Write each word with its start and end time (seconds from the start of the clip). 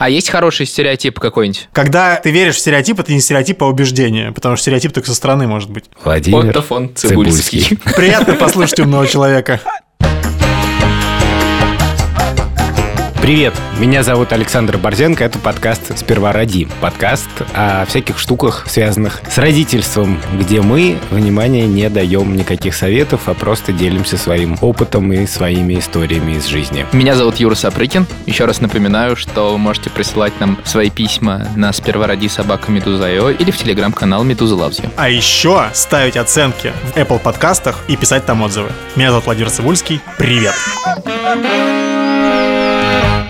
А 0.00 0.08
есть 0.08 0.30
хороший 0.30 0.64
стереотип 0.64 1.18
какой-нибудь? 1.18 1.68
Когда 1.72 2.14
ты 2.14 2.30
веришь 2.30 2.54
в 2.54 2.58
стереотип, 2.60 3.00
это 3.00 3.12
не 3.12 3.20
стереотип, 3.20 3.60
а 3.64 3.66
убеждение, 3.66 4.30
потому 4.30 4.54
что 4.54 4.62
стереотип 4.62 4.92
только 4.92 5.08
со 5.08 5.14
стороны 5.16 5.48
может 5.48 5.70
быть. 5.70 5.86
Владимир 6.04 6.50
Отто 6.50 6.62
фон 6.62 6.94
Цибульский. 6.94 7.76
Приятно 7.96 8.34
послушать 8.34 8.78
умного 8.78 9.08
человека. 9.08 9.60
Привет, 13.20 13.52
меня 13.80 14.04
зовут 14.04 14.32
Александр 14.32 14.78
Борзенко, 14.78 15.24
это 15.24 15.40
подкаст 15.40 15.98
«Сперва 15.98 16.32
роди». 16.32 16.68
Подкаст 16.80 17.28
о 17.52 17.84
всяких 17.84 18.16
штуках, 18.16 18.64
связанных 18.68 19.20
с 19.28 19.38
родительством, 19.38 20.20
где 20.34 20.62
мы, 20.62 20.98
внимание, 21.10 21.66
не 21.66 21.90
даем 21.90 22.36
никаких 22.36 22.76
советов, 22.76 23.22
а 23.26 23.34
просто 23.34 23.72
делимся 23.72 24.16
своим 24.16 24.56
опытом 24.60 25.12
и 25.12 25.26
своими 25.26 25.80
историями 25.80 26.36
из 26.36 26.46
жизни. 26.46 26.86
Меня 26.92 27.16
зовут 27.16 27.36
Юра 27.38 27.56
Сапрыкин. 27.56 28.06
Еще 28.26 28.44
раз 28.44 28.60
напоминаю, 28.60 29.16
что 29.16 29.50
вы 29.50 29.58
можете 29.58 29.90
присылать 29.90 30.38
нам 30.38 30.56
свои 30.64 30.88
письма 30.88 31.48
на 31.56 31.72
спервороди 31.72 32.28
собака 32.28 32.70
Медуза.io 32.70 33.36
или 33.36 33.50
в 33.50 33.56
телеграм-канал 33.56 34.22
Медуза 34.22 34.54
Loves 34.54 34.80
You. 34.80 34.90
А 34.96 35.08
еще 35.08 35.68
ставить 35.74 36.16
оценки 36.16 36.72
в 36.94 36.96
Apple 36.96 37.18
подкастах 37.18 37.80
и 37.88 37.96
писать 37.96 38.26
там 38.26 38.42
отзывы. 38.42 38.70
Меня 38.94 39.10
зовут 39.10 39.26
Владимир 39.26 39.50
Цибульский. 39.50 40.00
Привет. 40.18 40.54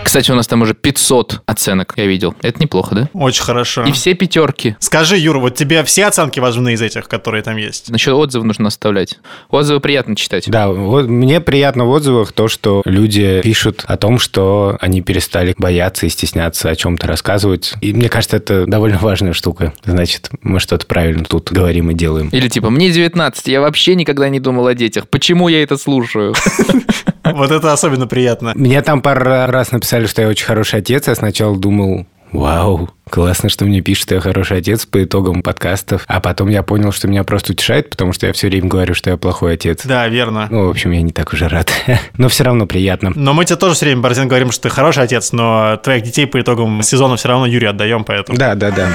Кстати, 0.09 0.31
у 0.31 0.35
нас 0.35 0.47
там 0.47 0.63
уже 0.63 0.73
500 0.73 1.43
оценок, 1.45 1.93
я 1.97 2.07
видел. 2.07 2.35
Это 2.41 2.63
неплохо, 2.63 2.95
да? 2.95 3.11
Очень 3.13 3.43
хорошо. 3.43 3.85
И 3.85 3.93
все 3.93 4.15
пятерки. 4.15 4.75
Скажи, 4.81 5.19
Юра, 5.19 5.39
вот 5.39 5.55
тебе 5.55 5.85
все 5.85 6.07
оценки 6.07 6.41
важны 6.41 6.73
из 6.73 6.81
этих, 6.81 7.09
которые 7.09 7.43
там 7.43 7.59
есть? 7.59 7.91
Насчет 7.91 8.15
отзывов 8.15 8.47
нужно 8.47 8.69
оставлять. 8.69 9.19
Отзывы 9.51 9.81
приятно 9.81 10.17
читать. 10.17 10.49
Да, 10.49 10.69
вот 10.69 11.09
мне 11.09 11.43
приятно 11.43 11.85
в 11.85 11.91
отзывах 11.91 12.33
то, 12.33 12.49
что 12.49 12.81
люди 12.87 13.43
пишут 13.43 13.85
о 13.87 13.99
том, 13.99 14.19
что 14.19 14.79
они 14.81 15.03
перестали 15.03 15.55
бояться 15.59 16.07
и 16.07 16.09
стесняться 16.09 16.71
о 16.71 16.75
чем-то 16.75 17.07
рассказывать. 17.07 17.75
И 17.83 17.93
мне 17.93 18.09
кажется, 18.09 18.39
это 18.39 18.65
довольно 18.65 18.97
важная 18.97 19.35
штука. 19.35 19.75
Значит, 19.85 20.31
мы 20.41 20.59
что-то 20.59 20.87
правильно 20.87 21.25
тут 21.25 21.53
говорим 21.53 21.91
и 21.91 21.95
делаем. 21.95 22.31
Или 22.31 22.49
типа, 22.49 22.71
мне 22.71 22.91
19, 22.91 23.47
я 23.49 23.61
вообще 23.61 23.95
никогда 23.95 24.31
не 24.31 24.41
думал 24.41 24.69
о 24.69 24.75
детях. 24.75 25.07
Почему 25.07 25.49
я 25.49 25.63
это 25.63 25.77
слушаю? 25.77 26.35
Вот 27.35 27.51
это 27.51 27.73
особенно 27.73 28.07
приятно. 28.07 28.53
Мне 28.55 28.83
там 28.83 29.03
пару 29.03 29.25
раз 29.25 29.73
написали, 29.73 30.07
что 30.07 30.23
я 30.23 30.29
очень 30.29 30.47
хороший 30.47 30.81
отец. 30.81 31.09
Я 31.09 31.15
сначала 31.15 31.57
думал, 31.57 32.07
Вау, 32.33 32.91
классно, 33.09 33.49
что 33.49 33.65
мне 33.65 33.81
пишут, 33.81 34.03
что 34.05 34.15
я 34.17 34.21
хороший 34.21 34.59
отец 34.59 34.85
по 34.85 35.03
итогам 35.03 35.43
подкастов. 35.43 36.05
А 36.07 36.21
потом 36.21 36.49
я 36.49 36.63
понял, 36.63 36.93
что 36.93 37.09
меня 37.09 37.25
просто 37.25 37.53
утешает, 37.53 37.89
потому 37.91 38.13
что 38.13 38.27
я 38.27 38.33
все 38.33 38.49
время 38.49 38.69
говорю, 38.69 38.95
что 38.95 39.11
я 39.11 39.17
плохой 39.17 39.55
отец. 39.55 39.85
Да, 39.85 40.07
верно. 40.09 40.47
Ну, 40.51 40.67
в 40.67 40.71
общем, 40.71 40.91
я 40.91 41.01
не 41.01 41.13
так 41.13 41.33
уже 41.33 41.49
рад. 41.49 41.71
Но 42.19 42.29
все 42.29 42.45
равно 42.45 42.67
приятно. 42.67 43.13
Но 43.15 43.33
мы 43.33 43.45
тебе 43.45 43.57
тоже 43.57 43.75
все 43.75 43.87
время, 43.87 44.03
Борзен, 44.03 44.29
говорим, 44.29 44.51
что 44.53 44.65
ты 44.65 44.69
хороший 44.69 45.05
отец, 45.05 45.33
но 45.33 45.79
твоих 45.83 46.03
детей 46.03 46.27
по 46.27 46.41
итогам 46.41 46.83
сезона 46.83 47.17
все 47.17 47.29
равно 47.29 47.47
Юрию 47.47 47.71
отдаем, 47.71 48.05
поэтому... 48.05 48.37
Да, 48.39 48.55
да, 48.55 48.71
да. 48.71 48.89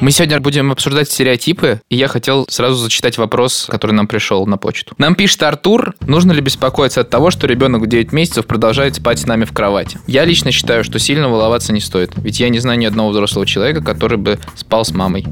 Мы 0.00 0.12
сегодня 0.12 0.38
будем 0.38 0.70
обсуждать 0.70 1.10
стереотипы, 1.10 1.80
и 1.88 1.96
я 1.96 2.06
хотел 2.06 2.46
сразу 2.48 2.76
зачитать 2.76 3.18
вопрос, 3.18 3.66
который 3.68 3.92
нам 3.92 4.06
пришел 4.06 4.46
на 4.46 4.56
почту. 4.56 4.94
Нам 4.96 5.16
пишет 5.16 5.42
Артур, 5.42 5.96
нужно 6.00 6.30
ли 6.30 6.40
беспокоиться 6.40 7.00
от 7.00 7.10
того, 7.10 7.32
что 7.32 7.48
ребенок 7.48 7.82
в 7.82 7.88
9 7.88 8.12
месяцев 8.12 8.46
продолжает 8.46 8.94
спать 8.94 9.18
с 9.18 9.26
нами 9.26 9.44
в 9.44 9.52
кровати. 9.52 9.98
Я 10.06 10.24
лично 10.24 10.52
считаю, 10.52 10.84
что 10.84 11.00
сильно 11.00 11.28
волноваться 11.28 11.72
не 11.72 11.80
стоит, 11.80 12.12
ведь 12.16 12.38
я 12.38 12.48
не 12.48 12.60
знаю 12.60 12.78
ни 12.78 12.86
одного 12.86 13.10
взрослого 13.10 13.44
человека, 13.44 13.82
который 13.82 14.18
бы 14.18 14.38
спал 14.54 14.84
с 14.84 14.92
мамой. 14.92 15.26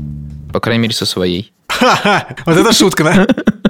По 0.52 0.58
крайней 0.58 0.82
мере, 0.82 0.94
со 0.94 1.06
своей. 1.06 1.52
Ха-ха, 1.68 2.26
вот 2.46 2.56
это 2.56 2.72
шутка, 2.72 3.04
да? 3.04 3.26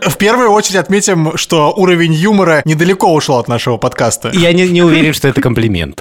В 0.08 0.16
первую 0.16 0.50
очередь 0.50 0.76
отметим, 0.76 1.36
что 1.36 1.72
уровень 1.72 2.12
юмора 2.12 2.62
недалеко 2.64 3.12
ушел 3.12 3.38
от 3.38 3.48
нашего 3.48 3.76
подкаста. 3.78 4.30
Я 4.32 4.52
не, 4.52 4.68
не 4.68 4.82
уверен, 4.82 5.12
что 5.12 5.28
это 5.28 5.40
комплимент. 5.40 6.00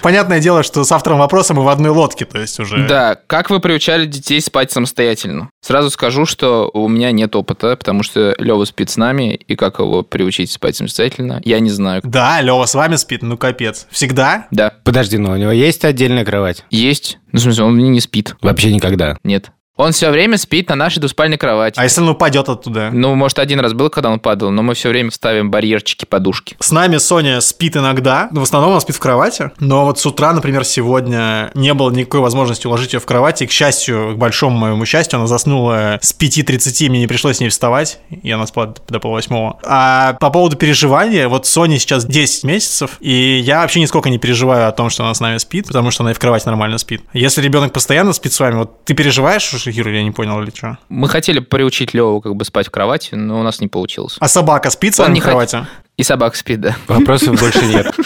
Понятное 0.00 0.38
дело, 0.38 0.62
что 0.62 0.84
с 0.84 0.92
автором 0.92 1.18
вопроса 1.18 1.54
мы 1.54 1.64
в 1.64 1.68
одной 1.68 1.90
лодке, 1.90 2.26
то 2.26 2.38
есть 2.38 2.60
уже... 2.60 2.86
Да, 2.86 3.16
как 3.26 3.48
вы 3.48 3.58
приучали 3.58 4.04
детей 4.04 4.38
спать 4.40 4.70
самостоятельно? 4.70 5.48
Сразу 5.62 5.90
скажу, 5.90 6.26
что 6.26 6.70
у 6.74 6.88
меня 6.88 7.10
нет 7.10 7.34
опыта, 7.34 7.74
потому 7.76 8.02
что 8.02 8.34
Лева 8.38 8.64
спит 8.66 8.90
с 8.90 8.98
нами, 8.98 9.34
и 9.34 9.56
как 9.56 9.78
его 9.78 10.02
приучить 10.02 10.50
спать 10.50 10.76
самостоятельно, 10.76 11.40
я 11.44 11.58
не 11.58 11.70
знаю. 11.70 12.02
Да, 12.04 12.40
Лева 12.42 12.66
с 12.66 12.74
вами 12.74 12.96
спит, 12.96 13.22
ну 13.22 13.38
капец. 13.38 13.86
Всегда? 13.90 14.46
Да. 14.50 14.74
Подожди, 14.84 15.16
но 15.16 15.32
у 15.32 15.36
него 15.36 15.52
есть 15.52 15.84
отдельная 15.86 16.24
кровать? 16.26 16.64
Есть. 16.68 17.18
Ну, 17.32 17.40
в 17.40 17.42
смысле, 17.42 17.64
он 17.64 17.78
не 17.78 18.00
спит. 18.00 18.36
Вообще 18.42 18.72
никогда. 18.72 19.16
Нет. 19.24 19.52
Он 19.76 19.90
все 19.90 20.10
время 20.10 20.38
спит 20.38 20.68
на 20.68 20.76
нашей 20.76 21.00
двуспальной 21.00 21.36
кровати. 21.36 21.80
А 21.80 21.82
если 21.82 22.00
он 22.00 22.10
упадет 22.10 22.48
оттуда? 22.48 22.90
Ну, 22.92 23.16
может, 23.16 23.40
один 23.40 23.58
раз 23.58 23.72
был, 23.72 23.90
когда 23.90 24.08
он 24.08 24.20
падал, 24.20 24.52
но 24.52 24.62
мы 24.62 24.74
все 24.74 24.88
время 24.88 25.10
ставим 25.10 25.50
барьерчики, 25.50 26.04
подушки. 26.04 26.56
С 26.60 26.70
нами 26.70 26.98
Соня 26.98 27.40
спит 27.40 27.76
иногда, 27.76 28.28
но 28.30 28.38
в 28.38 28.44
основном 28.44 28.70
она 28.70 28.80
спит 28.80 28.94
в 28.94 29.00
кровати. 29.00 29.50
Но 29.58 29.84
вот 29.84 29.98
с 29.98 30.06
утра, 30.06 30.32
например, 30.32 30.64
сегодня 30.64 31.50
не 31.54 31.74
было 31.74 31.90
никакой 31.90 32.20
возможности 32.20 32.68
уложить 32.68 32.92
ее 32.92 33.00
в 33.00 33.04
кровать. 33.04 33.42
И, 33.42 33.48
к 33.48 33.50
счастью, 33.50 34.12
к 34.14 34.16
большому 34.16 34.56
моему 34.56 34.86
счастью, 34.86 35.16
она 35.16 35.26
заснула 35.26 35.98
с 36.00 36.16
5.30, 36.16 36.88
мне 36.90 37.00
не 37.00 37.08
пришлось 37.08 37.38
с 37.38 37.40
ней 37.40 37.48
вставать, 37.48 37.98
и 38.10 38.30
она 38.30 38.46
спала 38.46 38.74
до 38.86 39.00
полвосьмого. 39.00 39.58
А 39.64 40.12
по 40.20 40.30
поводу 40.30 40.56
переживания, 40.56 41.26
вот 41.26 41.46
Соне 41.46 41.80
сейчас 41.80 42.06
10 42.06 42.44
месяцев, 42.44 42.98
и 43.00 43.40
я 43.40 43.62
вообще 43.62 43.80
нисколько 43.80 44.08
не 44.08 44.18
переживаю 44.18 44.68
о 44.68 44.72
том, 44.72 44.88
что 44.88 45.02
она 45.02 45.14
с 45.14 45.20
нами 45.20 45.38
спит, 45.38 45.66
потому 45.66 45.90
что 45.90 46.04
она 46.04 46.12
и 46.12 46.14
в 46.14 46.20
кровати 46.20 46.46
нормально 46.46 46.78
спит. 46.78 47.02
Если 47.12 47.42
ребенок 47.42 47.72
постоянно 47.72 48.12
спит 48.12 48.32
с 48.32 48.38
вами, 48.38 48.54
вот 48.54 48.84
ты 48.84 48.94
переживаешь, 48.94 49.63
Юра, 49.70 49.92
я 49.92 50.02
не 50.02 50.10
понял, 50.10 50.40
или 50.42 50.50
что? 50.50 50.78
Мы 50.88 51.08
хотели 51.08 51.40
приучить 51.40 51.94
Леву 51.94 52.20
как 52.20 52.34
бы 52.36 52.44
спать 52.44 52.68
в 52.68 52.70
кровати, 52.70 53.14
но 53.14 53.40
у 53.40 53.42
нас 53.42 53.60
не 53.60 53.68
получилось. 53.68 54.16
А 54.20 54.28
собака 54.28 54.70
спит 54.70 54.94
с 54.94 54.98
вами 54.98 55.20
в 55.20 55.22
кровати? 55.22 55.66
И 55.96 56.02
собака 56.02 56.36
спит, 56.36 56.60
да. 56.60 56.76
Вопросов 56.88 57.38
больше 57.38 57.64
нет. 57.66 57.94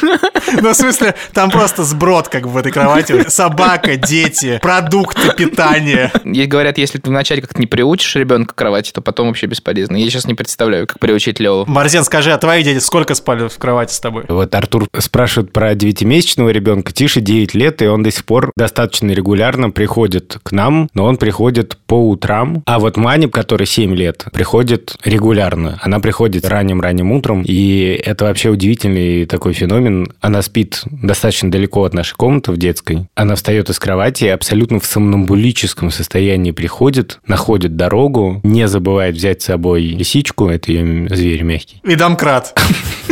Ну, 0.61 0.73
в 0.73 0.75
смысле, 0.75 1.15
там 1.35 1.51
просто 1.51 1.85
сброд 1.85 2.29
как 2.29 2.45
бы 2.45 2.49
в 2.49 2.57
этой 2.57 2.73
кровати. 2.73 3.29
Собака, 3.29 3.97
дети, 3.97 4.59
продукты 4.63 5.35
питания. 5.37 6.11
И 6.25 6.47
говорят, 6.47 6.79
если 6.79 6.99
ты 6.99 7.11
вначале 7.11 7.43
как-то 7.43 7.61
не 7.61 7.67
приучишь 7.67 8.17
ребенка 8.17 8.55
к 8.55 8.57
кровати, 8.57 8.91
то 8.93 9.03
потом 9.03 9.29
вообще 9.29 9.47
бесполезно. 9.47 9.97
Я 9.97 10.09
сейчас 10.09 10.27
не 10.27 10.33
представляю, 10.33 10.87
как 10.87 11.01
приучить 11.01 11.39
Леву. 11.39 11.65
Марзен, 11.67 12.03
скажи, 12.03 12.33
а 12.33 12.39
твои 12.39 12.63
дети 12.65 12.79
сколько 12.79 13.15
спали 13.15 13.47
в 13.47 13.59
кровати 13.59 13.93
с 13.93 14.01
тобой? 14.01 14.25
Вот 14.29 14.55
Артур 14.55 14.89
спрашивает 14.99 15.53
про 15.53 15.75
девятимесячного 15.75 16.49
ребенка. 16.49 16.93
Тише 16.93 17.21
9 17.21 17.55
лет, 17.55 17.83
и 17.83 17.87
он 17.87 18.03
до 18.03 18.11
сих 18.11 18.25
пор 18.25 18.51
достаточно 18.57 19.11
регулярно 19.11 19.71
приходит 19.71 20.39
к 20.43 20.53
нам, 20.53 20.89
но 20.95 21.05
он 21.05 21.19
приходит 21.19 21.77
по 21.87 22.09
утрам. 22.09 22.63
А 22.65 22.79
вот 22.79 22.97
Маня, 22.97 23.29
который 23.29 23.67
7 23.67 23.95
лет, 23.95 24.25
приходит 24.33 24.97
регулярно. 25.05 25.79
Она 25.83 26.01
приходит 26.01 26.47
ранним-ранним 26.47 27.13
утром, 27.13 27.43
и 27.43 27.78
это 27.81 28.25
вообще 28.25 28.51
удивительный 28.51 29.27
такой 29.27 29.53
феномен. 29.53 30.13
Она 30.21 30.43
спит 30.43 30.83
достаточно 30.91 31.51
далеко 31.51 31.85
от 31.85 31.95
нашей 31.95 32.15
комнаты 32.15 32.53
в 32.53 32.57
детской. 32.57 33.09
Она 33.15 33.35
встает 33.35 33.71
из 33.71 33.79
кровати 33.79 34.25
и 34.25 34.29
абсолютно 34.29 34.81
в 34.81 34.87
сомнамбулическом 34.87 35.91
состоянии 35.91 36.51
приходит, 36.51 37.21
находит 37.27 37.77
дорогу, 37.77 38.41
не 38.45 38.69
забывает 38.69 39.15
взять 39.15 39.43
с 39.43 39.47
собой 39.47 39.83
лисичку, 39.83 40.49
это 40.49 40.73
ее 40.73 41.09
зверь 41.09 41.43
мягкий. 41.43 41.81
И 41.85 41.95
домкрат. 41.95 42.59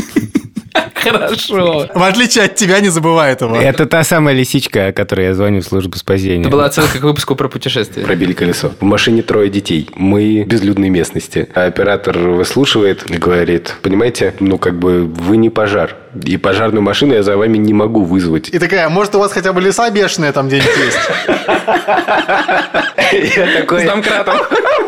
Хорошо. 1.11 1.89
В 1.95 2.03
отличие 2.03 2.45
от 2.45 2.55
тебя, 2.55 2.81
не 2.81 2.89
забывай 2.89 3.33
этого. 3.33 3.57
Это 3.57 3.87
та 3.87 4.05
самая 4.05 4.35
лисичка, 4.35 4.89
о 4.89 4.93
которой 4.93 5.27
я 5.27 5.35
звоню 5.35 5.61
в 5.61 5.65
службу 5.65 5.97
спасения. 5.97 6.43
Это 6.43 6.51
была 6.51 6.67
отсылка 6.67 6.99
к 6.99 7.03
выпуску 7.03 7.35
про 7.37 7.49
путешествия. 7.49 8.03
Пробили 8.05 8.33
колесо. 8.33 8.73
В 8.81 8.85
машине 8.85 9.23
трое 9.23 9.51
детей. 9.51 9.89
Мы 9.95 10.45
в 10.45 10.49
безлюдной 10.49 10.89
местности. 10.89 11.49
А 11.55 11.65
оператор 11.65 12.19
выслушивает 12.19 13.11
и 13.11 13.17
говорит, 13.17 13.75
понимаете, 13.83 14.35
ну 14.41 14.59
как 14.59 14.79
бы 14.79 15.05
вы 15.05 15.37
не 15.37 15.51
пожар. 15.51 15.97
И 16.25 16.37
пожарную 16.37 16.83
машину 16.83 17.15
я 17.15 17.23
за 17.23 17.37
вами 17.37 17.59
не 17.59 17.75
могу 17.75 18.03
вызвать. 18.05 18.49
И 18.49 18.59
такая, 18.59 18.89
может, 18.89 19.15
у 19.15 19.19
вас 19.19 19.33
хотя 19.33 19.53
бы 19.53 19.61
леса 19.61 19.91
бешеные 19.91 20.33
там 20.33 20.49
где-нибудь 20.49 20.71
есть? 20.85 20.99
Я 23.37 23.63
С 23.63 23.85
домкратом. 23.85 24.39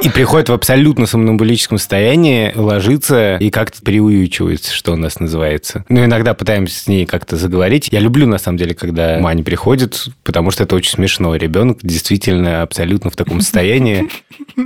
И 0.02 0.08
приходит 0.08 0.48
в 0.48 0.52
абсолютно 0.52 1.06
сомнамбулическом 1.06 1.78
состоянии, 1.78 2.52
ложится 2.54 3.36
и 3.36 3.50
как-то 3.50 3.82
приуючивается, 3.82 4.72
что 4.72 4.92
у 4.92 4.96
нас 4.96 5.18
называется. 5.20 5.84
Ну, 5.88 6.06
иногда 6.08 6.34
пытаемся 6.34 6.78
с 6.78 6.86
ней 6.88 7.06
как-то 7.06 7.36
заговорить. 7.36 7.88
Я 7.92 8.00
люблю, 8.00 8.26
на 8.26 8.38
самом 8.38 8.58
деле, 8.58 8.75
когда 8.75 9.19
Маня 9.20 9.44
приходит, 9.44 10.08
потому 10.25 10.50
что 10.50 10.64
это 10.64 10.75
очень 10.75 10.93
смешно. 10.93 11.37
Ребенок 11.37 11.78
действительно 11.82 12.62
абсолютно 12.62 13.10
в 13.10 13.16
таком 13.16 13.40
состоянии. 13.40 14.08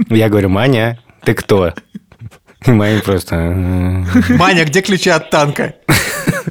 Я 0.09 0.29
говорю, 0.29 0.49
Маня, 0.49 0.99
ты 1.25 1.35
кто? 1.35 1.75
И 2.65 2.71
Маня 2.71 3.01
просто... 3.01 3.35
Маня, 4.29 4.65
где 4.65 4.81
ключи 4.81 5.11
от 5.11 5.31
танка? 5.31 5.75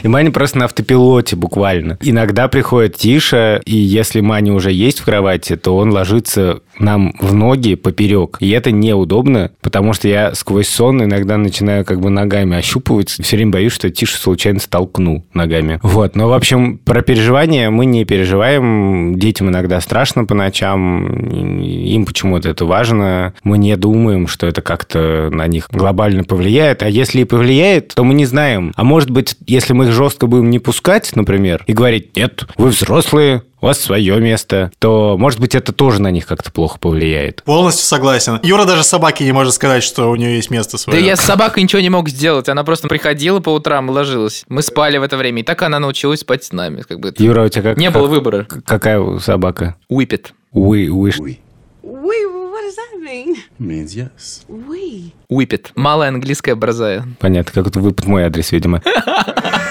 И 0.04 0.08
Маня 0.08 0.32
просто 0.32 0.58
на 0.60 0.66
автопилоте 0.66 1.36
буквально. 1.36 1.98
Иногда 2.02 2.48
приходит 2.48 2.98
Тиша, 2.98 3.62
и 3.66 3.76
если 3.76 4.20
Маня 4.20 4.54
уже 4.54 4.72
есть 4.72 5.00
в 5.00 5.06
кровати, 5.06 5.56
то 5.56 5.78
он 5.78 5.92
ложится 5.92 6.62
нам 6.82 7.14
в 7.20 7.34
ноги 7.34 7.76
поперек. 7.76 8.38
И 8.40 8.50
это 8.50 8.72
неудобно, 8.72 9.52
потому 9.62 9.94
что 9.94 10.08
я 10.08 10.34
сквозь 10.36 10.68
сон 10.68 11.04
иногда 11.04 11.38
начинаю 11.38 11.86
как 11.86 12.00
бы 12.00 12.10
ногами 12.10 12.58
ощупывать. 12.58 13.10
Все 13.10 13.36
время 13.36 13.52
боюсь, 13.52 13.74
что 13.74 13.90
тише 13.90 14.18
случайно 14.18 14.60
столкну 14.60 15.26
ногами. 15.34 15.80
Вот. 15.84 16.16
Но, 16.16 16.30
в 16.30 16.34
общем, 16.34 16.78
про 16.78 17.02
переживания 17.02 17.70
мы 17.70 17.86
не 17.86 18.06
переживаем. 18.06 19.18
Детям 19.18 19.50
иногда 19.50 19.80
страшно 19.82 20.26
по 20.26 20.36
ночам. 20.36 21.62
Им 21.62 22.06
почему-то 22.06 22.50
это 22.50 22.66
важно. 22.66 23.34
Мы 23.44 23.58
не 23.58 23.76
думаем, 23.78 24.28
что 24.28 24.48
это 24.48 24.62
как-то 24.62 25.30
на 25.32 25.48
них 25.48 25.68
глобально 25.72 26.24
повлияет. 26.24 26.84
А 26.84 26.90
если 26.90 27.22
и 27.22 27.26
повлияет, 27.26 27.90
то 27.90 28.04
мы 28.04 28.14
не 28.14 28.26
знаем. 28.26 28.74
А 28.76 28.84
может 28.84 29.10
быть, 29.10 29.36
если 29.48 29.74
мы 29.74 29.86
их 29.86 29.92
жестко 29.92 30.28
будем 30.28 30.50
не 30.50 30.60
пускать, 30.60 31.12
например, 31.16 31.64
и 31.68 31.74
говорить, 31.74 32.16
нет, 32.16 32.46
вы 32.58 32.70
взрослые, 32.70 33.44
у 33.62 33.66
вас 33.68 33.80
свое 33.80 34.20
место, 34.20 34.72
то, 34.80 35.16
может 35.18 35.40
быть, 35.40 35.54
это 35.56 35.72
тоже 35.72 36.02
на 36.02 36.10
них 36.12 36.26
как-то 36.26 36.52
плохо 36.52 36.80
повлияет. 36.80 37.44
Полностью 37.44 37.86
согласен. 37.86 38.40
Юра 38.44 38.66
даже 38.66 38.84
собаке 38.84 39.24
не 39.24 39.32
может 39.32 39.54
сказать, 39.54 39.84
что 39.84 40.10
у 40.10 40.16
нее 40.16 40.36
есть 40.36 40.50
место 40.50 40.78
свое. 40.78 41.00
Да 41.00 41.06
я 41.06 41.16
с 41.16 41.22
собакой 41.22 41.64
ничего 41.64 41.82
не 41.82 41.90
мог 41.90 42.10
сделать. 42.10 42.50
Она 42.50 42.64
просто 42.64 42.88
приходила 42.88 43.40
по 43.40 43.50
утрам 43.54 43.88
и 43.90 43.94
ложилась. 43.94 44.44
Мы 44.50 44.62
спали 44.64 44.98
в 44.98 45.04
это 45.04 45.16
время. 45.18 45.42
И 45.42 45.44
так 45.44 45.62
она 45.62 45.80
научилась 45.80 46.22
спать 46.22 46.44
с 46.44 46.52
нами. 46.52 46.82
Как 46.82 47.00
бы 47.00 47.14
Юра, 47.18 47.44
у 47.46 47.50
тебя 47.50 47.62
как, 47.64 47.78
Не 47.78 47.88
как- 47.88 47.94
было 47.96 48.08
выбора. 48.08 48.48
Какая 48.66 49.20
собака? 49.20 49.76
Уипет. 49.90 50.34
Уи, 50.52 50.90
уиш. 50.90 51.18
We, 51.20 51.38
what 51.84 52.64
does 52.64 52.76
that 52.76 53.02
mean? 53.04 53.36
means 53.60 53.96
yes. 53.96 54.44
We. 54.50 55.12
Уипет. 55.30 55.72
Малая 55.76 56.10
английская 56.10 56.56
борзая. 56.56 57.06
Понятно, 57.20 57.52
как 57.54 57.68
это 57.68 57.80
вы 57.80 57.92
под 57.94 58.06
мой 58.06 58.24
адрес, 58.24 58.52
видимо. 58.52 58.82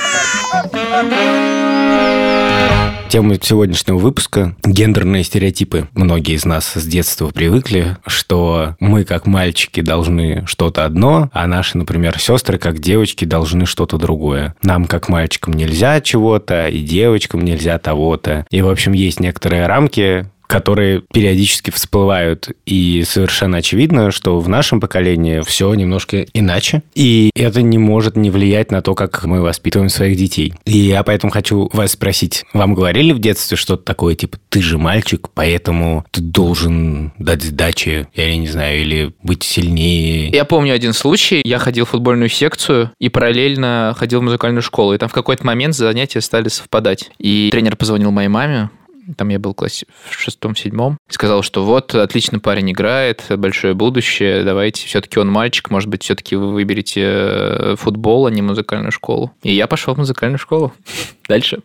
Тема 3.10 3.34
сегодняшнего 3.42 3.98
выпуска– 3.98 4.54
гендерные 4.64 5.24
стереотипы. 5.24 5.88
Многие 5.94 6.36
из 6.36 6.44
нас 6.44 6.74
с 6.74 6.86
детства 6.86 7.26
привыкли, 7.26 7.96
что 8.06 8.76
мы, 8.78 9.02
как 9.02 9.26
мальчики, 9.26 9.80
должны 9.80 10.46
что-то 10.46 10.84
одно, 10.84 11.28
а 11.32 11.48
наши, 11.48 11.76
например, 11.76 12.20
сестры, 12.20 12.56
как 12.56 12.78
девочки, 12.78 13.24
должны 13.24 13.66
что-то 13.66 13.98
другое. 13.98 14.54
Нам, 14.62 14.84
как 14.84 15.08
мальчикам, 15.08 15.54
нельзя 15.54 16.00
чего-то, 16.00 16.68
и 16.68 16.82
девочкам 16.82 17.40
нельзя 17.40 17.80
того-то. 17.80 18.46
И, 18.48 18.62
в 18.62 18.68
общем, 18.68 18.92
есть 18.92 19.18
некоторые 19.18 19.66
рамки, 19.66 20.30
которые 20.50 21.02
периодически 21.12 21.70
всплывают. 21.70 22.48
И 22.66 23.04
совершенно 23.06 23.58
очевидно, 23.58 24.10
что 24.10 24.40
в 24.40 24.48
нашем 24.48 24.80
поколении 24.80 25.42
все 25.42 25.72
немножко 25.74 26.26
иначе. 26.34 26.82
И 26.94 27.30
это 27.36 27.62
не 27.62 27.78
может 27.78 28.16
не 28.16 28.30
влиять 28.30 28.72
на 28.72 28.82
то, 28.82 28.96
как 28.96 29.24
мы 29.24 29.42
воспитываем 29.42 29.88
своих 29.88 30.16
детей. 30.16 30.52
И 30.64 30.76
я 30.76 31.04
поэтому 31.04 31.32
хочу 31.32 31.70
вас 31.72 31.92
спросить. 31.92 32.44
Вам 32.52 32.74
говорили 32.74 33.12
в 33.12 33.20
детстве 33.20 33.56
что-то 33.56 33.84
такое, 33.84 34.16
типа, 34.16 34.38
ты 34.48 34.60
же 34.60 34.76
мальчик, 34.76 35.28
поэтому 35.32 36.04
ты 36.10 36.20
должен 36.20 37.12
дать 37.18 37.42
сдачи, 37.42 38.08
я 38.14 38.36
не 38.36 38.48
знаю, 38.48 38.80
или 38.80 39.12
быть 39.22 39.44
сильнее. 39.44 40.30
Я 40.30 40.44
помню 40.44 40.74
один 40.74 40.94
случай. 40.94 41.42
Я 41.44 41.58
ходил 41.58 41.84
в 41.84 41.90
футбольную 41.90 42.28
секцию 42.28 42.90
и 42.98 43.08
параллельно 43.08 43.94
ходил 43.96 44.18
в 44.18 44.24
музыкальную 44.24 44.62
школу. 44.62 44.94
И 44.94 44.98
там 44.98 45.08
в 45.08 45.12
какой-то 45.12 45.46
момент 45.46 45.76
занятия 45.76 46.20
стали 46.20 46.48
совпадать. 46.48 47.12
И 47.18 47.50
тренер 47.52 47.76
позвонил 47.76 48.10
моей 48.10 48.28
маме, 48.28 48.70
там 49.16 49.28
я 49.28 49.38
был 49.38 49.52
в 49.52 49.56
классе 49.56 49.86
в 50.08 50.14
шестом-седьмом, 50.18 50.96
сказал, 51.08 51.42
что 51.42 51.64
вот, 51.64 51.94
отлично 51.94 52.38
парень 52.38 52.70
играет, 52.72 53.24
большое 53.36 53.74
будущее, 53.74 54.44
давайте, 54.44 54.86
все-таки 54.86 55.18
он 55.18 55.28
мальчик, 55.30 55.70
может 55.70 55.88
быть, 55.88 56.02
все-таки 56.02 56.36
вы 56.36 56.52
выберете 56.52 57.02
э, 57.04 57.74
футбол, 57.78 58.26
а 58.26 58.30
не 58.30 58.42
музыкальную 58.42 58.92
школу. 58.92 59.32
И 59.42 59.52
я 59.54 59.66
пошел 59.66 59.94
в 59.94 59.98
музыкальную 59.98 60.38
школу 60.38 60.72
дальше 61.28 61.60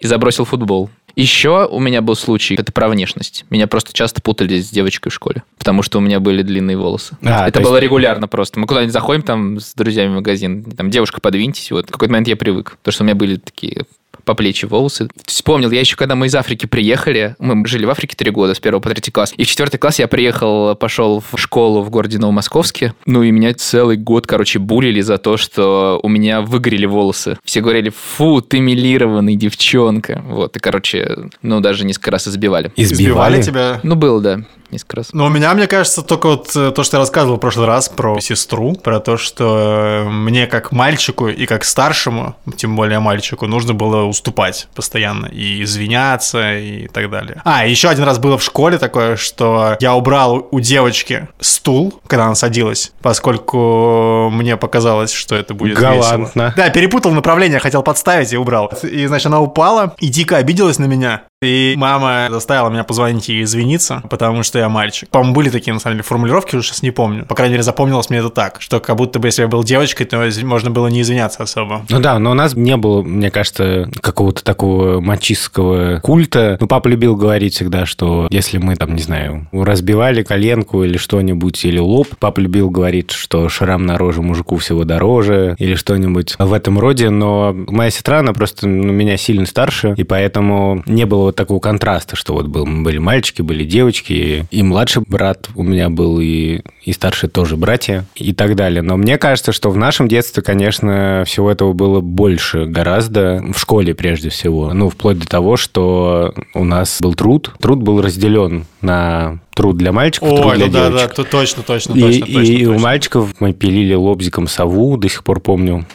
и 0.00 0.06
забросил 0.06 0.44
футбол. 0.44 0.90
Еще 1.14 1.66
у 1.70 1.78
меня 1.78 2.00
был 2.00 2.14
случай, 2.14 2.54
это 2.54 2.72
про 2.72 2.88
внешность. 2.88 3.44
Меня 3.50 3.66
просто 3.66 3.92
часто 3.92 4.22
путали 4.22 4.58
с 4.58 4.70
девочкой 4.70 5.10
в 5.10 5.14
школе, 5.14 5.42
потому 5.58 5.82
что 5.82 5.98
у 5.98 6.00
меня 6.00 6.20
были 6.20 6.40
длинные 6.42 6.78
волосы. 6.78 7.18
А, 7.22 7.48
это 7.48 7.58
то 7.58 7.64
было 7.64 7.76
есть- 7.76 7.84
регулярно 7.84 8.28
просто. 8.28 8.58
Мы 8.58 8.66
куда-нибудь 8.66 8.94
заходим 8.94 9.20
там 9.20 9.60
с 9.60 9.74
друзьями 9.74 10.12
в 10.12 10.14
магазин, 10.16 10.64
там, 10.64 10.90
девушка, 10.90 11.20
подвиньтесь. 11.20 11.70
Вот. 11.70 11.88
В 11.88 11.92
какой-то 11.92 12.12
момент 12.12 12.28
я 12.28 12.36
привык, 12.36 12.78
потому 12.82 12.92
что 12.94 13.02
у 13.02 13.06
меня 13.06 13.14
были 13.14 13.36
такие 13.36 13.82
по 14.24 14.34
плечи 14.34 14.66
волосы. 14.66 15.08
Вспомнил, 15.26 15.70
я 15.70 15.80
еще 15.80 15.96
когда 15.96 16.14
мы 16.14 16.26
из 16.26 16.34
Африки 16.34 16.66
приехали, 16.66 17.36
мы 17.38 17.66
жили 17.66 17.84
в 17.84 17.90
Африке 17.90 18.16
три 18.16 18.30
года, 18.30 18.54
с 18.54 18.60
первого 18.60 18.80
по 18.80 18.90
третий 18.90 19.10
класс, 19.10 19.32
и 19.36 19.44
в 19.44 19.46
четвертый 19.46 19.78
класс 19.78 19.98
я 19.98 20.08
приехал, 20.08 20.74
пошел 20.74 21.22
в 21.30 21.38
школу 21.38 21.82
в 21.82 21.90
городе 21.90 22.18
Новомосковске, 22.18 22.94
ну 23.06 23.22
и 23.22 23.30
меня 23.30 23.54
целый 23.54 23.96
год, 23.96 24.26
короче, 24.26 24.58
булили 24.58 25.00
за 25.00 25.18
то, 25.18 25.36
что 25.36 26.00
у 26.02 26.08
меня 26.08 26.40
выгорели 26.40 26.86
волосы. 26.86 27.38
Все 27.44 27.60
говорили, 27.60 27.90
фу, 27.90 28.40
ты 28.40 28.60
милированный, 28.60 29.36
девчонка. 29.36 30.22
Вот, 30.26 30.56
и, 30.56 30.60
короче, 30.60 31.16
ну 31.42 31.60
даже 31.60 31.84
несколько 31.84 32.10
раз 32.10 32.28
избивали. 32.28 32.72
Избивали? 32.76 33.42
тебя? 33.42 33.80
Ну, 33.82 33.94
было, 33.94 34.20
да, 34.20 34.40
несколько 34.72 34.96
раз. 34.96 35.10
Ну, 35.12 35.26
у 35.26 35.28
меня, 35.28 35.52
мне 35.54 35.66
кажется, 35.66 36.02
только 36.02 36.28
вот 36.28 36.56
э, 36.56 36.70
то, 36.72 36.82
что 36.82 36.96
я 36.96 37.00
рассказывал 37.00 37.36
в 37.36 37.40
прошлый 37.40 37.66
раз 37.66 37.88
про 37.88 38.18
сестру, 38.20 38.74
про 38.74 39.00
то, 39.00 39.16
что 39.16 40.04
э, 40.06 40.08
мне 40.08 40.46
как 40.46 40.72
мальчику 40.72 41.28
и 41.28 41.46
как 41.46 41.64
старшему, 41.64 42.34
тем 42.56 42.74
более 42.74 42.98
мальчику, 42.98 43.46
нужно 43.46 43.74
было 43.74 44.04
уступать 44.04 44.68
постоянно 44.74 45.26
и 45.26 45.62
извиняться 45.62 46.58
и 46.58 46.88
так 46.88 47.10
далее. 47.10 47.40
А, 47.44 47.66
еще 47.66 47.88
один 47.88 48.04
раз 48.04 48.18
было 48.18 48.38
в 48.38 48.42
школе 48.42 48.78
такое, 48.78 49.16
что 49.16 49.76
я 49.80 49.94
убрал 49.94 50.48
у 50.50 50.60
девочки 50.60 51.28
стул, 51.40 52.00
когда 52.06 52.26
она 52.26 52.34
садилась, 52.34 52.92
поскольку 53.02 54.30
мне 54.32 54.56
показалось, 54.56 55.12
что 55.12 55.36
это 55.36 55.54
будет 55.54 55.78
Галантно. 55.78 56.24
весело. 56.24 56.54
Да, 56.56 56.70
перепутал 56.70 57.12
направление, 57.12 57.58
хотел 57.58 57.82
подставить 57.82 58.32
и 58.32 58.36
убрал. 58.36 58.72
И, 58.82 59.06
значит, 59.06 59.26
она 59.26 59.40
упала 59.40 59.94
и 59.98 60.08
дико 60.08 60.36
обиделась 60.36 60.78
на 60.78 60.86
меня. 60.86 61.22
И 61.42 61.74
мама 61.76 62.28
заставила 62.30 62.70
меня 62.70 62.84
позвонить 62.84 63.28
и 63.28 63.42
извиниться, 63.42 64.02
потому 64.08 64.44
что 64.44 64.61
я 64.62 64.68
мальчик. 64.68 65.08
По-моему, 65.08 65.34
были 65.34 65.50
такие, 65.50 65.72
на 65.72 65.80
самом 65.80 65.96
деле, 65.96 66.04
формулировки, 66.04 66.56
уже 66.56 66.68
сейчас 66.68 66.82
не 66.82 66.90
помню. 66.90 67.26
По 67.26 67.34
крайней 67.34 67.52
мере, 67.52 67.62
запомнилось 67.62 68.10
мне 68.10 68.18
это 68.18 68.30
так, 68.30 68.60
что 68.60 68.80
как 68.80 68.96
будто 68.96 69.18
бы, 69.18 69.28
если 69.28 69.42
я 69.42 69.48
был 69.48 69.64
девочкой, 69.64 70.06
то 70.06 70.28
можно 70.44 70.70
было 70.70 70.88
не 70.88 71.02
извиняться 71.02 71.42
особо. 71.42 71.84
Ну 71.88 72.00
да, 72.00 72.18
но 72.18 72.32
у 72.32 72.34
нас 72.34 72.54
не 72.54 72.76
было, 72.76 73.02
мне 73.02 73.30
кажется, 73.30 73.90
какого-то 74.00 74.44
такого 74.44 75.00
мачистского 75.00 76.00
культа. 76.00 76.56
Ну, 76.60 76.66
папа 76.66 76.88
любил 76.88 77.16
говорить 77.16 77.54
всегда, 77.54 77.86
что 77.86 78.26
если 78.30 78.58
мы 78.58 78.76
там, 78.76 78.94
не 78.94 79.02
знаю, 79.02 79.48
разбивали 79.52 80.22
коленку 80.22 80.84
или 80.84 80.96
что-нибудь, 80.96 81.64
или 81.64 81.78
лоб, 81.78 82.08
папа 82.18 82.40
любил 82.40 82.70
говорить, 82.70 83.10
что 83.10 83.48
шрам 83.48 83.84
на 83.84 83.98
роже 83.98 84.22
мужику 84.22 84.56
всего 84.56 84.84
дороже, 84.84 85.54
или 85.58 85.74
что-нибудь 85.74 86.34
в 86.38 86.52
этом 86.52 86.78
роде, 86.78 87.10
но 87.10 87.52
моя 87.52 87.90
сестра, 87.90 88.20
она 88.20 88.32
просто 88.32 88.66
ну, 88.66 88.92
меня 88.92 89.16
сильно 89.16 89.46
старше, 89.46 89.94
и 89.96 90.04
поэтому 90.04 90.82
не 90.86 91.06
было 91.06 91.22
вот 91.22 91.36
такого 91.36 91.60
контраста, 91.60 92.16
что 92.16 92.34
вот 92.34 92.46
был, 92.46 92.64
были 92.64 92.98
мальчики, 92.98 93.42
были 93.42 93.64
девочки, 93.64 94.46
и 94.52 94.62
младший 94.62 95.02
брат 95.06 95.48
у 95.56 95.62
меня 95.62 95.88
был, 95.88 96.20
и, 96.20 96.60
и 96.84 96.92
старшие 96.92 97.30
тоже 97.30 97.56
братья, 97.56 98.04
и 98.14 98.34
так 98.34 98.54
далее. 98.54 98.82
Но 98.82 98.98
мне 98.98 99.16
кажется, 99.16 99.50
что 99.50 99.70
в 99.70 99.76
нашем 99.78 100.08
детстве, 100.08 100.42
конечно, 100.42 101.24
всего 101.26 101.50
этого 101.50 101.72
было 101.72 102.00
больше 102.02 102.66
гораздо, 102.66 103.42
в 103.54 103.58
школе 103.58 103.94
прежде 103.94 104.28
всего. 104.28 104.74
Ну, 104.74 104.90
вплоть 104.90 105.18
до 105.18 105.26
того, 105.26 105.56
что 105.56 106.34
у 106.54 106.64
нас 106.64 106.98
был 107.00 107.14
труд. 107.14 107.52
Труд 107.60 107.78
был 107.82 108.02
разделен 108.02 108.66
на 108.82 109.38
труд 109.54 109.78
для 109.78 109.90
мальчиков, 109.92 110.28
труд 110.28 110.46
Ой, 110.52 110.56
для 110.56 110.66
ну 110.66 110.72
да, 110.72 110.82
да, 110.84 110.88
девочек. 110.90 111.14
то- 111.14 111.24
точно, 111.24 111.62
точно, 111.62 111.94
И, 111.94 112.00
точно, 112.00 112.24
и- 112.26 112.32
точно, 112.34 112.52
и 112.52 112.66
у 112.66 112.72
точно. 112.72 112.82
мальчиков 112.82 113.34
мы 113.40 113.52
пилили 113.54 113.94
лобзиком 113.94 114.48
сову, 114.48 114.98
до 114.98 115.08
сих 115.08 115.24
пор 115.24 115.40
помню. 115.40 115.86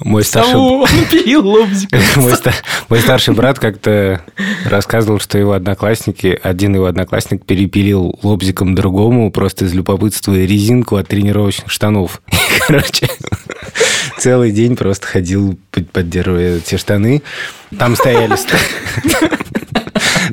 Мой 0.00 0.24
старший, 0.24 0.52
пилил 1.10 1.42
мой, 2.16 2.34
ста- 2.34 2.52
мой 2.88 3.00
старший 3.00 3.34
брат 3.34 3.58
как-то 3.58 4.20
рассказывал, 4.66 5.20
что 5.20 5.38
его 5.38 5.52
одноклассники, 5.52 6.38
один 6.42 6.74
его 6.74 6.86
одноклассник 6.86 7.44
перепилил 7.46 8.18
лобзиком 8.22 8.74
другому 8.74 9.30
просто 9.30 9.64
из 9.64 9.72
любопытства 9.72 10.34
резинку 10.34 10.96
от 10.96 11.08
тренировочных 11.08 11.70
штанов. 11.70 12.20
Короче, 12.66 13.08
целый 14.18 14.50
день 14.50 14.76
просто 14.76 15.06
ходил, 15.06 15.58
под- 15.70 15.90
поддерживая 15.90 16.58
эти 16.58 16.76
штаны. 16.76 17.22
Там 17.78 17.96
стояли... 17.96 18.36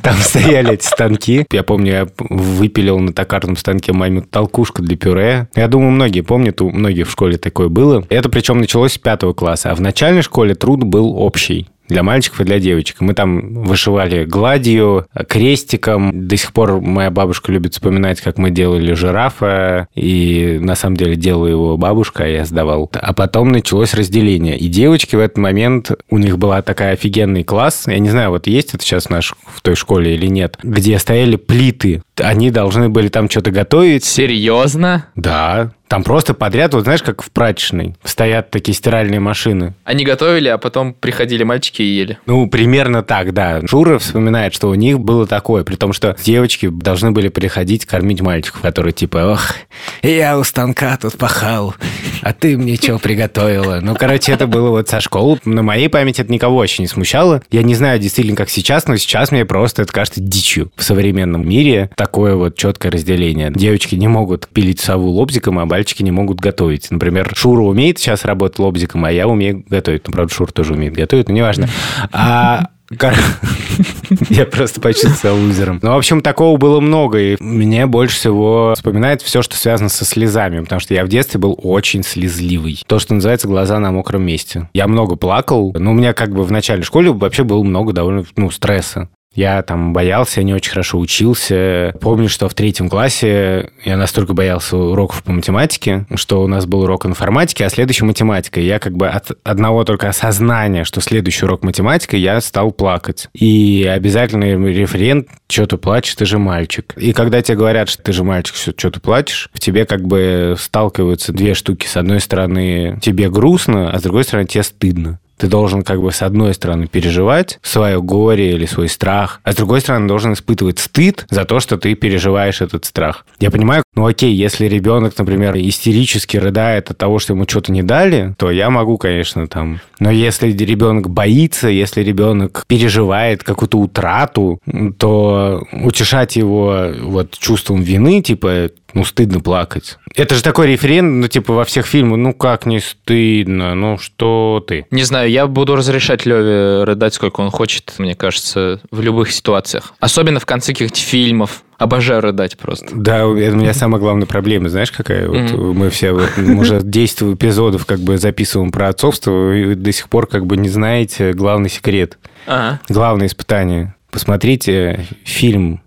Там 0.02 0.16
стояли 0.18 0.74
эти 0.74 0.86
станки. 0.86 1.46
Я 1.52 1.64
помню, 1.64 1.92
я 1.92 2.08
выпилил 2.18 3.00
на 3.00 3.14
токарном 3.14 3.58
станке 3.58 3.94
маме 3.94 4.22
толкушку 4.22 4.82
для 4.82 4.98
пюре. 4.98 5.48
Я 5.56 5.68
думаю, 5.68 5.92
многие 5.92 6.22
помнят, 6.22 6.62
у 6.62 6.70
многих 6.70 7.08
в 7.08 7.12
школе 7.12 7.38
такое 7.38 7.70
было. 7.70 8.04
Это 8.10 8.30
причем 8.30 8.60
началось 8.60 8.94
с 8.94 8.98
пятого 8.98 9.34
класса. 9.34 9.72
А 9.72 9.76
в 9.76 9.82
начальной 9.82 10.22
школе 10.22 10.56
труд 10.56 10.84
был 10.84 11.18
общий 11.18 11.68
для 11.88 12.04
мальчиков 12.04 12.42
и 12.42 12.44
для 12.44 12.60
девочек. 12.60 13.02
Мы 13.02 13.14
там 13.14 13.64
вышивали 13.64 14.26
гладью, 14.26 15.08
крестиком. 15.28 16.28
До 16.28 16.38
сих 16.38 16.54
пор 16.54 16.80
моя 16.82 17.12
бабушка 17.12 17.52
любит 17.52 17.74
вспоминать, 17.74 18.22
как 18.22 18.38
мы 18.38 18.52
делали 18.52 18.94
жирафа, 18.94 19.88
и 19.96 20.60
на 20.62 20.76
самом 20.76 20.98
деле 20.98 21.16
делала 21.16 21.48
его 21.48 21.78
бабушка, 21.78 22.24
а 22.24 22.28
я 22.28 22.46
сдавал. 22.46 22.90
А 22.94 23.14
потом 23.14 23.52
началось 23.52 23.94
разделение. 23.94 24.58
И 24.58 24.68
девочки 24.68 25.16
в 25.16 25.20
этот 25.20 25.38
момент, 25.38 25.92
у 26.10 26.18
них 26.18 26.38
была 26.38 26.62
такая 26.62 26.94
офигенный 26.94 27.44
класс, 27.44 27.84
я 27.88 28.00
не 28.00 28.10
знаю, 28.10 28.32
вот 28.32 28.48
есть 28.48 28.74
это 28.74 28.84
сейчас 28.84 29.06
в, 29.06 29.10
наш, 29.10 29.34
в 29.46 29.62
той 29.62 29.76
школе 29.76 30.16
или 30.16 30.28
нет, 30.28 30.58
где 30.64 30.98
стояли 31.00 31.36
плиты 31.36 32.02
они 32.20 32.52
должны 32.52 32.90
были 32.90 33.08
там 33.08 33.30
что-то 33.30 33.52
готовить. 33.52 34.06
Серьезно? 34.06 35.08
Да. 35.16 35.72
Там 35.88 36.04
просто 36.04 36.34
подряд, 36.34 36.74
вот 36.74 36.84
знаешь, 36.84 37.04
как 37.04 37.22
в 37.22 37.30
прачечной, 37.30 37.96
стоят 38.04 38.50
такие 38.50 38.76
стиральные 38.76 39.20
машины. 39.20 39.76
Они 39.84 40.06
готовили, 40.06 40.48
а 40.48 40.58
потом 40.58 40.94
приходили 40.94 41.44
мальчики 41.44 41.82
и 41.82 41.86
ели. 41.86 42.18
Ну, 42.26 42.50
примерно 42.50 43.04
так, 43.04 43.34
да. 43.34 43.62
Шура 43.68 44.00
вспоминает, 44.00 44.54
что 44.54 44.70
у 44.70 44.76
них 44.76 45.00
было 45.00 45.28
такое, 45.28 45.64
при 45.64 45.76
том, 45.76 45.94
что 45.94 46.16
девочки 46.24 46.70
должны 46.70 47.12
были 47.12 47.28
приходить 47.28 47.86
кормить 47.86 48.22
мальчиков, 48.22 48.62
которые 48.62 48.94
типа, 48.94 49.34
ох, 49.34 49.56
я 50.02 50.40
у 50.40 50.44
станка 50.44 50.98
тут 50.98 51.18
пахал, 51.18 51.76
а 52.22 52.34
ты 52.34 52.58
мне 52.58 52.76
что 52.76 52.98
приготовила? 52.98 53.80
Ну, 53.82 53.96
короче, 53.96 54.32
это 54.32 54.48
было 54.48 54.70
вот 54.70 54.90
со 54.90 55.02
школы. 55.02 55.40
На 55.46 55.62
моей 55.62 55.90
памяти 55.90 56.22
это 56.22 56.32
никого 56.32 56.58
вообще 56.58 56.82
не 56.82 56.88
смущало. 56.88 57.42
Я 57.52 57.64
не 57.64 57.76
знаю 57.76 58.00
действительно, 58.00 58.38
как 58.38 58.50
сейчас, 58.50 58.88
но 58.88 58.98
сейчас 58.98 59.32
мне 59.32 59.46
просто 59.46 59.84
это 59.84 59.94
кажется 59.94 60.22
дичью. 60.22 60.72
В 60.76 60.84
современном 60.84 61.48
мире 61.48 61.92
такое 61.96 62.36
вот 62.36 62.56
четкое 62.56 62.92
разделение. 62.92 63.52
Девочки 63.54 63.96
не 63.96 64.08
могут 64.08 64.48
пилить 64.48 64.80
сову 64.80 65.10
лобзиком, 65.10 65.60
а 65.60 65.66
мальчики 65.74 66.04
не 66.04 66.12
могут 66.12 66.40
готовить. 66.40 66.92
Например, 66.92 67.32
Шура 67.36 67.64
умеет 67.64 67.98
сейчас 67.98 68.26
работать 68.26 68.60
лобзиком, 68.60 69.06
а 69.06 69.12
я 69.12 69.28
умею 69.28 69.66
готовить. 69.68 70.06
Ну, 70.06 70.14
правда, 70.14 70.32
Шура 70.32 70.52
тоже 70.52 70.74
умеет 70.74 70.94
готовить, 70.94 71.30
но 71.30 71.34
неважно. 71.34 71.68
А 72.12 72.68
Я 74.30 74.46
просто 74.46 74.80
почувствовал 74.82 75.16
себя 75.16 75.34
лузером. 75.34 75.80
Ну, 75.82 75.94
в 75.94 75.98
общем, 75.98 76.22
такого 76.22 76.58
было 76.58 76.80
много, 76.80 77.18
и 77.20 77.38
мне 77.40 77.88
больше 77.88 78.18
всего 78.18 78.74
вспоминает 78.76 79.24
все, 79.24 79.42
что 79.42 79.56
связано 79.56 79.90
со 79.90 80.06
слезами, 80.06 80.60
потому 80.60 80.80
что 80.80 80.94
я 80.94 81.04
в 81.04 81.08
детстве 81.08 81.40
был 81.40 81.58
очень 81.62 82.04
слезливый. 82.04 82.84
То, 82.86 83.00
что 83.00 83.16
называется 83.16 83.48
глаза 83.48 83.80
на 83.80 83.92
мокром 83.92 84.24
месте. 84.24 84.70
Я 84.74 84.88
много 84.88 85.16
плакал, 85.16 85.74
но 85.76 85.92
у 85.92 85.94
меня 85.94 86.14
как 86.14 86.36
бы 86.36 86.44
в 86.44 86.52
начале 86.52 86.84
школы 86.84 87.14
вообще 87.14 87.44
было 87.44 87.64
много 87.64 87.94
довольно, 87.94 88.26
ну, 88.36 88.52
стресса. 88.52 89.10
Я 89.34 89.62
там 89.64 89.94
боялся, 89.94 90.42
я 90.42 90.44
не 90.44 90.54
очень 90.54 90.72
хорошо 90.72 91.00
учился. 91.00 91.94
Помню, 92.00 92.30
что 92.30 92.48
в 92.48 92.54
третьем 92.54 92.90
классе 92.90 93.72
я 93.84 93.98
настолько 93.98 94.34
боялся 94.34 94.78
уроков 94.78 95.24
по 95.24 95.32
математике, 95.32 96.06
что 96.16 96.44
у 96.44 96.48
нас 96.48 96.66
был 96.66 96.82
урок 96.82 97.06
информатики, 97.06 97.64
а 97.64 97.70
следующий 97.70 98.06
математика. 98.06 98.60
И 98.60 98.66
я 98.66 98.80
как 98.80 98.96
бы 98.96 99.08
от 99.08 99.32
одного 99.44 99.84
только 99.84 100.10
осознания, 100.10 100.84
что 100.84 101.02
следующий 101.02 101.46
урок 101.46 101.64
математика, 101.64 102.16
я 102.16 102.40
стал 102.42 102.72
плакать. 102.72 103.30
И 103.34 103.90
обязательный 103.92 104.54
референт 104.74 105.28
«Что 105.50 105.66
ты 105.66 105.78
плачешь? 105.78 106.16
Ты 106.16 106.26
же 106.26 106.38
мальчик». 106.38 106.94
И 106.98 107.14
когда 107.14 107.42
тебе 107.42 107.58
говорят, 107.58 107.90
что 107.90 108.04
ты 108.04 108.14
же 108.14 108.24
мальчик, 108.24 108.56
что 108.56 108.92
ты 108.92 109.00
плачешь, 109.00 109.50
в 109.54 109.60
тебе 109.60 109.86
как 109.86 110.06
бы 110.06 110.56
сталкиваются 110.60 111.34
две 111.34 111.54
штуки. 111.54 111.88
С 111.88 111.98
одной 111.98 112.20
стороны, 112.20 113.00
тебе 113.02 113.30
грустно, 113.30 113.92
а 113.92 114.00
с 114.00 114.04
другой 114.04 114.24
стороны, 114.24 114.48
тебе 114.48 114.64
стыдно. 114.64 115.20
Ты 115.38 115.48
должен 115.48 115.84
как 115.84 116.02
бы 116.02 116.12
с 116.12 116.22
одной 116.22 116.54
стороны 116.54 116.88
переживать 116.88 117.60
свое 117.62 118.02
горе 118.02 118.54
или 118.54 118.66
свой 118.66 118.90
страх, 118.90 119.42
а 119.44 119.52
с 119.52 119.56
другой 119.56 119.82
стороны 119.82 120.08
должен 120.08 120.34
испытывать 120.34 120.80
стыд 120.80 121.26
за 121.30 121.46
то, 121.46 121.60
что 121.60 121.78
ты 121.78 121.96
переживаешь 121.96 122.62
этот 122.62 122.86
страх. 122.86 123.26
Я 123.40 123.52
понимаю, 123.52 123.84
ну 123.96 124.06
окей, 124.06 124.34
если 124.34 124.68
ребенок, 124.68 125.18
например, 125.18 125.56
истерически 125.58 126.38
рыдает 126.38 126.92
от 126.92 126.98
того, 126.98 127.20
что 127.20 127.34
ему 127.34 127.46
что-то 127.48 127.72
не 127.72 127.84
дали, 127.84 128.36
то 128.38 128.52
я 128.52 128.70
могу, 128.70 128.98
конечно, 128.98 129.48
там... 129.48 129.80
Но 130.00 130.12
если 130.12 130.52
ребенок 130.52 131.10
боится, 131.10 131.68
если 131.68 132.02
ребенок 132.02 132.66
переживает 132.68 133.44
какую-то 133.44 133.80
утрату, 133.80 134.60
то 134.98 135.66
утешать 135.72 136.36
его 136.36 136.88
вот 137.02 137.38
чувством 137.38 137.82
вины, 137.82 138.22
типа, 138.22 138.70
ну, 138.94 139.04
стыдно 139.06 139.40
плакать. 139.40 139.98
Это 140.16 140.36
же 140.36 140.44
такой 140.44 140.68
референт, 140.68 141.22
ну, 141.22 141.28
типа, 141.28 141.54
во 141.54 141.66
всех 141.66 141.86
фильмах, 141.86 142.18
ну, 142.20 142.34
как 142.34 142.66
не 142.66 142.80
стыдно, 142.80 143.74
ну, 143.76 143.98
что 143.98 144.64
ты? 144.68 144.86
Не 144.92 145.04
знаю, 145.04 145.30
я 145.30 145.48
буду 145.48 145.76
разрешать 145.76 146.26
Леве 146.26 146.84
рыдать, 146.84 147.14
сколько 147.14 147.42
он 147.42 147.50
хочет, 147.52 147.94
мне 147.98 148.16
кажется, 148.16 148.80
в 148.92 149.02
любых 149.02 149.32
ситуациях. 149.32 149.94
Особенно 150.00 150.40
в 150.40 150.46
конце 150.46 150.74
каких-то 150.74 151.00
фильмов. 151.00 151.64
Обожаю 151.78 152.22
рыдать 152.22 152.58
просто. 152.58 152.88
Да, 152.94 153.18
это 153.18 153.26
у 153.56 153.60
меня 153.60 153.74
самая 153.74 154.00
главная 154.00 154.26
проблема, 154.28 154.70
знаешь, 154.70 154.92
какая? 154.92 155.28
Вот 155.28 155.38
Мгм. 155.52 155.74
мы 155.78 155.90
все 155.90 156.12
вот, 156.14 156.30
мы 156.38 156.56
уже 156.60 156.80
10 156.82 157.34
эпизодов 157.34 157.86
как 157.86 158.00
бы 158.00 158.18
записываем 158.18 158.72
про 158.72 158.88
отцовство, 158.90 159.54
и 159.54 159.76
до 159.76 159.92
сих 159.92 160.08
пор 160.08 160.28
как 160.28 160.46
бы 160.46 160.56
не 160.56 160.70
знаете 160.70 161.34
главный 161.34 161.70
секрет, 161.70 162.20
Ага. 162.46 162.80
главное 162.88 163.28
испытание. 163.28 163.96
Посмотрите 164.12 165.06
фильм, 165.26 165.82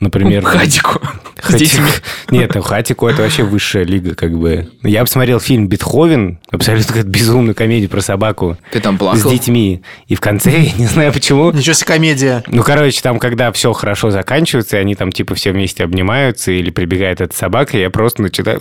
например... 0.00 0.42
Хатику. 0.44 1.00
С 1.42 1.46
Хати- 1.50 1.58
детьми. 1.58 1.86
Нет, 2.30 2.54
ну 2.54 2.62
Хатико 2.62 3.08
это 3.08 3.22
вообще 3.22 3.42
высшая 3.42 3.82
лига, 3.84 4.14
как 4.14 4.38
бы. 4.38 4.68
Я 4.84 5.00
посмотрел 5.02 5.40
фильм 5.40 5.66
«Бетховен», 5.66 6.38
абсолютно 6.52 6.86
какая-то 6.88 7.08
безумная 7.08 7.54
комедия 7.54 7.88
про 7.88 8.00
собаку 8.00 8.56
Ты 8.70 8.78
там 8.78 8.94
с 8.94 8.98
плакал? 9.00 9.30
детьми. 9.30 9.82
И 10.06 10.14
в 10.14 10.20
конце, 10.20 10.50
я 10.60 10.72
не 10.74 10.86
знаю 10.86 11.12
почему, 11.12 11.50
Ничего 11.50 11.74
себе 11.74 11.86
комедия. 11.86 12.44
ну, 12.46 12.62
короче, 12.62 13.00
там, 13.02 13.18
когда 13.18 13.50
все 13.50 13.72
хорошо 13.72 14.10
заканчивается, 14.10 14.76
и 14.76 14.80
они 14.80 14.94
там, 14.94 15.10
типа, 15.10 15.34
все 15.34 15.50
вместе 15.52 15.82
обнимаются, 15.82 16.52
или 16.52 16.70
прибегает 16.70 17.20
эта 17.20 17.36
собака, 17.36 17.76
я 17.76 17.90
просто 17.90 18.22
начинаю... 18.22 18.60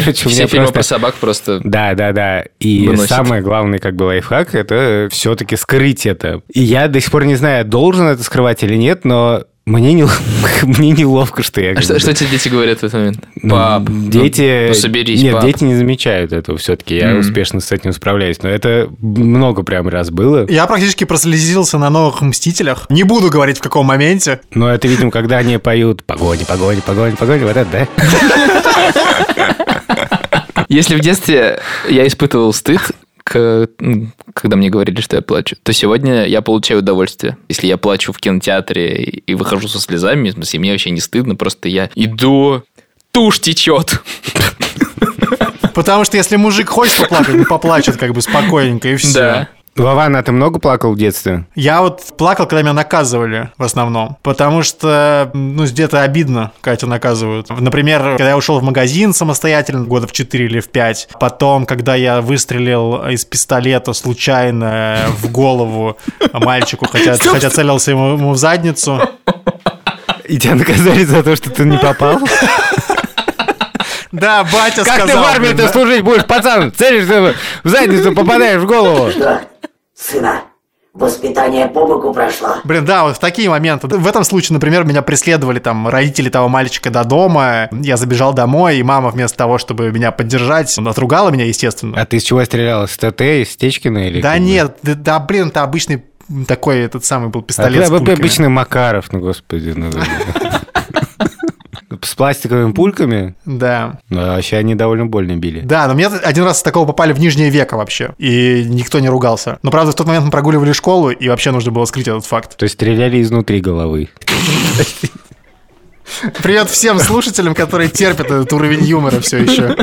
Короче, 0.00 0.26
у 0.26 0.30
Все 0.30 0.38
меня 0.40 0.46
фильмы 0.46 0.66
просто- 0.66 0.72
про 0.74 0.82
собак 0.82 1.14
просто... 1.16 1.60
Да, 1.64 1.94
да, 1.94 2.12
да. 2.12 2.44
И 2.60 2.86
Выносит. 2.86 3.08
самый 3.10 3.40
главный, 3.40 3.78
как 3.78 3.94
бы, 3.96 4.04
лайфхак, 4.04 4.54
это 4.54 5.08
все-таки 5.10 5.56
скрыть 5.56 6.06
это. 6.06 6.40
И 6.52 6.60
я 6.62 6.88
до 6.88 7.00
сих 7.00 7.10
пор 7.10 7.24
не 7.24 7.34
знаю, 7.36 7.64
должен 7.64 8.06
это 8.06 8.22
скрывать 8.22 8.62
или 8.62 8.74
нет, 8.76 9.04
но 9.04 9.44
мне, 9.64 9.92
не, 9.92 10.04
мне 10.64 10.90
неловко, 10.90 11.44
что 11.44 11.60
я... 11.60 11.72
А 11.72 11.82
что, 11.82 11.96
что 12.00 12.12
тебе 12.12 12.30
дети 12.30 12.48
говорят 12.48 12.80
в 12.80 12.82
этот 12.82 12.94
момент? 12.94 13.18
Ну, 13.42 13.50
Пап, 13.50 13.82
ну, 13.88 14.10
дети... 14.10 14.66
ну 14.68 14.74
соберись, 14.74 15.22
Нет, 15.22 15.34
пап. 15.34 15.44
дети 15.44 15.62
не 15.62 15.76
замечают 15.76 16.32
этого 16.32 16.58
все-таки. 16.58 16.96
Я 16.96 17.10
Мгм. 17.10 17.20
успешно 17.20 17.60
с 17.60 17.70
этим 17.70 17.92
справляюсь. 17.92 18.42
Но 18.42 18.48
это 18.48 18.88
много 19.00 19.62
прям 19.62 19.86
раз 19.88 20.10
было. 20.10 20.46
Я 20.48 20.66
практически 20.66 21.04
прослезился 21.04 21.78
на 21.78 21.90
новых 21.90 22.22
«Мстителях». 22.22 22.86
Не 22.90 23.04
буду 23.04 23.30
говорить, 23.30 23.58
в 23.58 23.60
каком 23.62 23.86
моменте. 23.86 24.40
Но 24.52 24.68
это, 24.68 24.88
видимо, 24.88 25.12
когда 25.12 25.38
они 25.38 25.58
поют 25.58 26.02
«Погони, 26.04 26.42
погони, 26.42 26.80
погони, 26.84 27.14
погони», 27.14 27.44
вот 27.44 27.56
это, 27.56 27.66
да? 27.70 27.86
Если 30.72 30.96
в 30.96 31.00
детстве 31.00 31.60
я 31.88 32.06
испытывал 32.06 32.52
стыд, 32.52 32.80
к- 33.24 33.68
когда 34.34 34.56
мне 34.56 34.68
говорили, 34.70 35.00
что 35.00 35.16
я 35.16 35.22
плачу, 35.22 35.56
то 35.62 35.72
сегодня 35.72 36.26
я 36.26 36.42
получаю 36.42 36.80
удовольствие. 36.80 37.36
Если 37.48 37.66
я 37.66 37.76
плачу 37.76 38.12
в 38.12 38.18
кинотеатре 38.18 38.94
и 38.96 39.18
и 39.32 39.34
выхожу 39.34 39.68
со 39.68 39.78
слезами, 39.80 40.30
в 40.30 40.32
смысле, 40.32 40.58
мне 40.60 40.72
вообще 40.72 40.90
не 40.90 41.00
стыдно, 41.00 41.36
просто 41.36 41.68
я 41.68 41.88
иду, 41.94 42.62
тушь 43.12 43.38
течет. 43.40 44.02
Потому 45.74 46.04
что 46.04 46.16
если 46.16 46.36
мужик 46.36 46.68
хочет 46.68 46.98
поплакать, 46.98 47.34
он 47.34 47.44
поплачет 47.44 47.96
как 47.96 48.12
бы 48.12 48.20
спокойненько, 48.20 48.88
и 48.88 48.96
все. 48.96 49.14
Да. 49.14 49.48
Вован, 49.74 50.14
а 50.16 50.22
ты 50.22 50.32
много 50.32 50.58
плакал 50.58 50.92
в 50.92 50.98
детстве? 50.98 51.46
Я 51.54 51.80
вот 51.80 52.02
плакал, 52.18 52.46
когда 52.46 52.60
меня 52.60 52.74
наказывали 52.74 53.50
в 53.56 53.62
основном. 53.62 54.18
Потому 54.22 54.62
что, 54.62 55.30
ну, 55.32 55.64
где-то 55.64 56.02
обидно, 56.02 56.52
когда 56.60 56.76
тебя 56.76 56.90
наказывают. 56.90 57.48
Например, 57.48 58.02
когда 58.02 58.28
я 58.30 58.36
ушел 58.36 58.60
в 58.60 58.62
магазин 58.62 59.14
самостоятельно, 59.14 59.84
года 59.84 60.06
в 60.06 60.12
4 60.12 60.44
или 60.44 60.60
в 60.60 60.68
5. 60.68 61.08
Потом, 61.18 61.64
когда 61.64 61.94
я 61.94 62.20
выстрелил 62.20 63.06
из 63.08 63.24
пистолета 63.24 63.94
случайно 63.94 65.06
в 65.18 65.30
голову 65.30 65.96
мальчику, 66.34 66.86
хотя, 66.86 67.16
хотя 67.16 67.48
целился 67.48 67.92
ему, 67.92 68.12
ему 68.12 68.32
в 68.32 68.36
задницу. 68.36 69.00
И 70.28 70.38
тебя 70.38 70.54
наказали 70.54 71.04
за 71.04 71.22
то, 71.22 71.34
что 71.34 71.50
ты 71.50 71.64
не 71.64 71.78
попал? 71.78 72.20
Да, 74.12 74.44
батя 74.44 74.84
Как 74.84 74.98
сказал. 74.98 75.06
ты 75.06 75.16
в 75.16 75.24
армии 75.24 75.46
блин, 75.46 75.56
ты 75.56 75.62
да. 75.62 75.68
служить 75.70 76.02
будешь, 76.02 76.26
пацан? 76.26 76.70
Целишься 76.72 77.34
в 77.64 77.68
задницу, 77.68 78.12
попадаешь 78.12 78.60
в 78.60 78.66
голову. 78.66 79.10
Сына, 80.02 80.42
воспитание 80.94 81.68
по 81.68 81.86
боку 81.86 82.12
прошло? 82.12 82.56
Блин, 82.64 82.84
да, 82.84 83.04
вот 83.04 83.16
в 83.16 83.20
такие 83.20 83.48
моменты. 83.48 83.86
В 83.86 84.06
этом 84.06 84.24
случае, 84.24 84.54
например, 84.54 84.84
меня 84.84 85.00
преследовали 85.02 85.60
там 85.60 85.86
родители 85.88 86.28
того 86.28 86.48
мальчика 86.48 86.90
до 86.90 87.04
дома. 87.04 87.68
Я 87.70 87.96
забежал 87.96 88.34
домой, 88.34 88.78
и 88.78 88.82
мама 88.82 89.10
вместо 89.10 89.38
того, 89.38 89.58
чтобы 89.58 89.92
меня 89.92 90.10
поддержать, 90.10 90.76
отругала 90.76 91.30
меня, 91.30 91.44
естественно. 91.46 92.00
А 92.00 92.04
ты 92.04 92.16
из 92.16 92.24
чего 92.24 92.44
стрелял? 92.44 92.88
С 92.88 92.96
ТТ, 92.96 93.20
из 93.20 93.50
Стечкина 93.52 94.08
или? 94.08 94.20
Да 94.20 94.36
нет, 94.38 94.76
да, 94.82 94.94
да, 94.94 95.20
блин, 95.20 95.48
это 95.48 95.62
обычный 95.62 96.02
такой 96.48 96.80
этот 96.80 97.04
самый 97.04 97.28
был 97.28 97.40
А 97.40 97.44
пистолет 97.44 97.86
с 97.86 97.90
ты 97.90 97.98
пульками. 97.98 98.18
обычный 98.18 98.48
Макаров, 98.48 99.12
ну 99.12 99.20
господи. 99.20 99.74
ну, 99.76 99.90
С 102.04 102.16
пластиковыми 102.16 102.72
пульками? 102.72 103.36
Да. 103.44 104.00
Ну, 104.10 104.20
а 104.20 104.36
вообще 104.36 104.56
они 104.56 104.74
довольно 104.74 105.06
больно 105.06 105.36
били. 105.36 105.60
Да, 105.60 105.86
но 105.86 105.94
мне 105.94 106.08
один 106.08 106.44
раз 106.44 106.58
с 106.58 106.62
такого 106.62 106.84
попали 106.84 107.12
в 107.12 107.20
нижнее 107.20 107.48
веко 107.48 107.76
вообще, 107.76 108.14
и 108.18 108.64
никто 108.66 108.98
не 108.98 109.08
ругался. 109.08 109.60
Но, 109.62 109.70
правда, 109.70 109.92
в 109.92 109.94
тот 109.94 110.08
момент 110.08 110.24
мы 110.24 110.30
прогуливали 110.32 110.72
школу, 110.72 111.10
и 111.10 111.28
вообще 111.28 111.52
нужно 111.52 111.70
было 111.70 111.84
скрыть 111.84 112.08
этот 112.08 112.26
факт. 112.26 112.56
То 112.56 112.64
есть 112.64 112.74
стреляли 112.74 113.22
изнутри 113.22 113.60
головы. 113.60 114.08
Привет 116.42 116.68
всем 116.68 116.98
слушателям, 116.98 117.54
которые 117.54 117.88
терпят 117.88 118.26
этот 118.26 118.52
уровень 118.52 118.84
юмора 118.84 119.20
все 119.20 119.38
еще. 119.38 119.76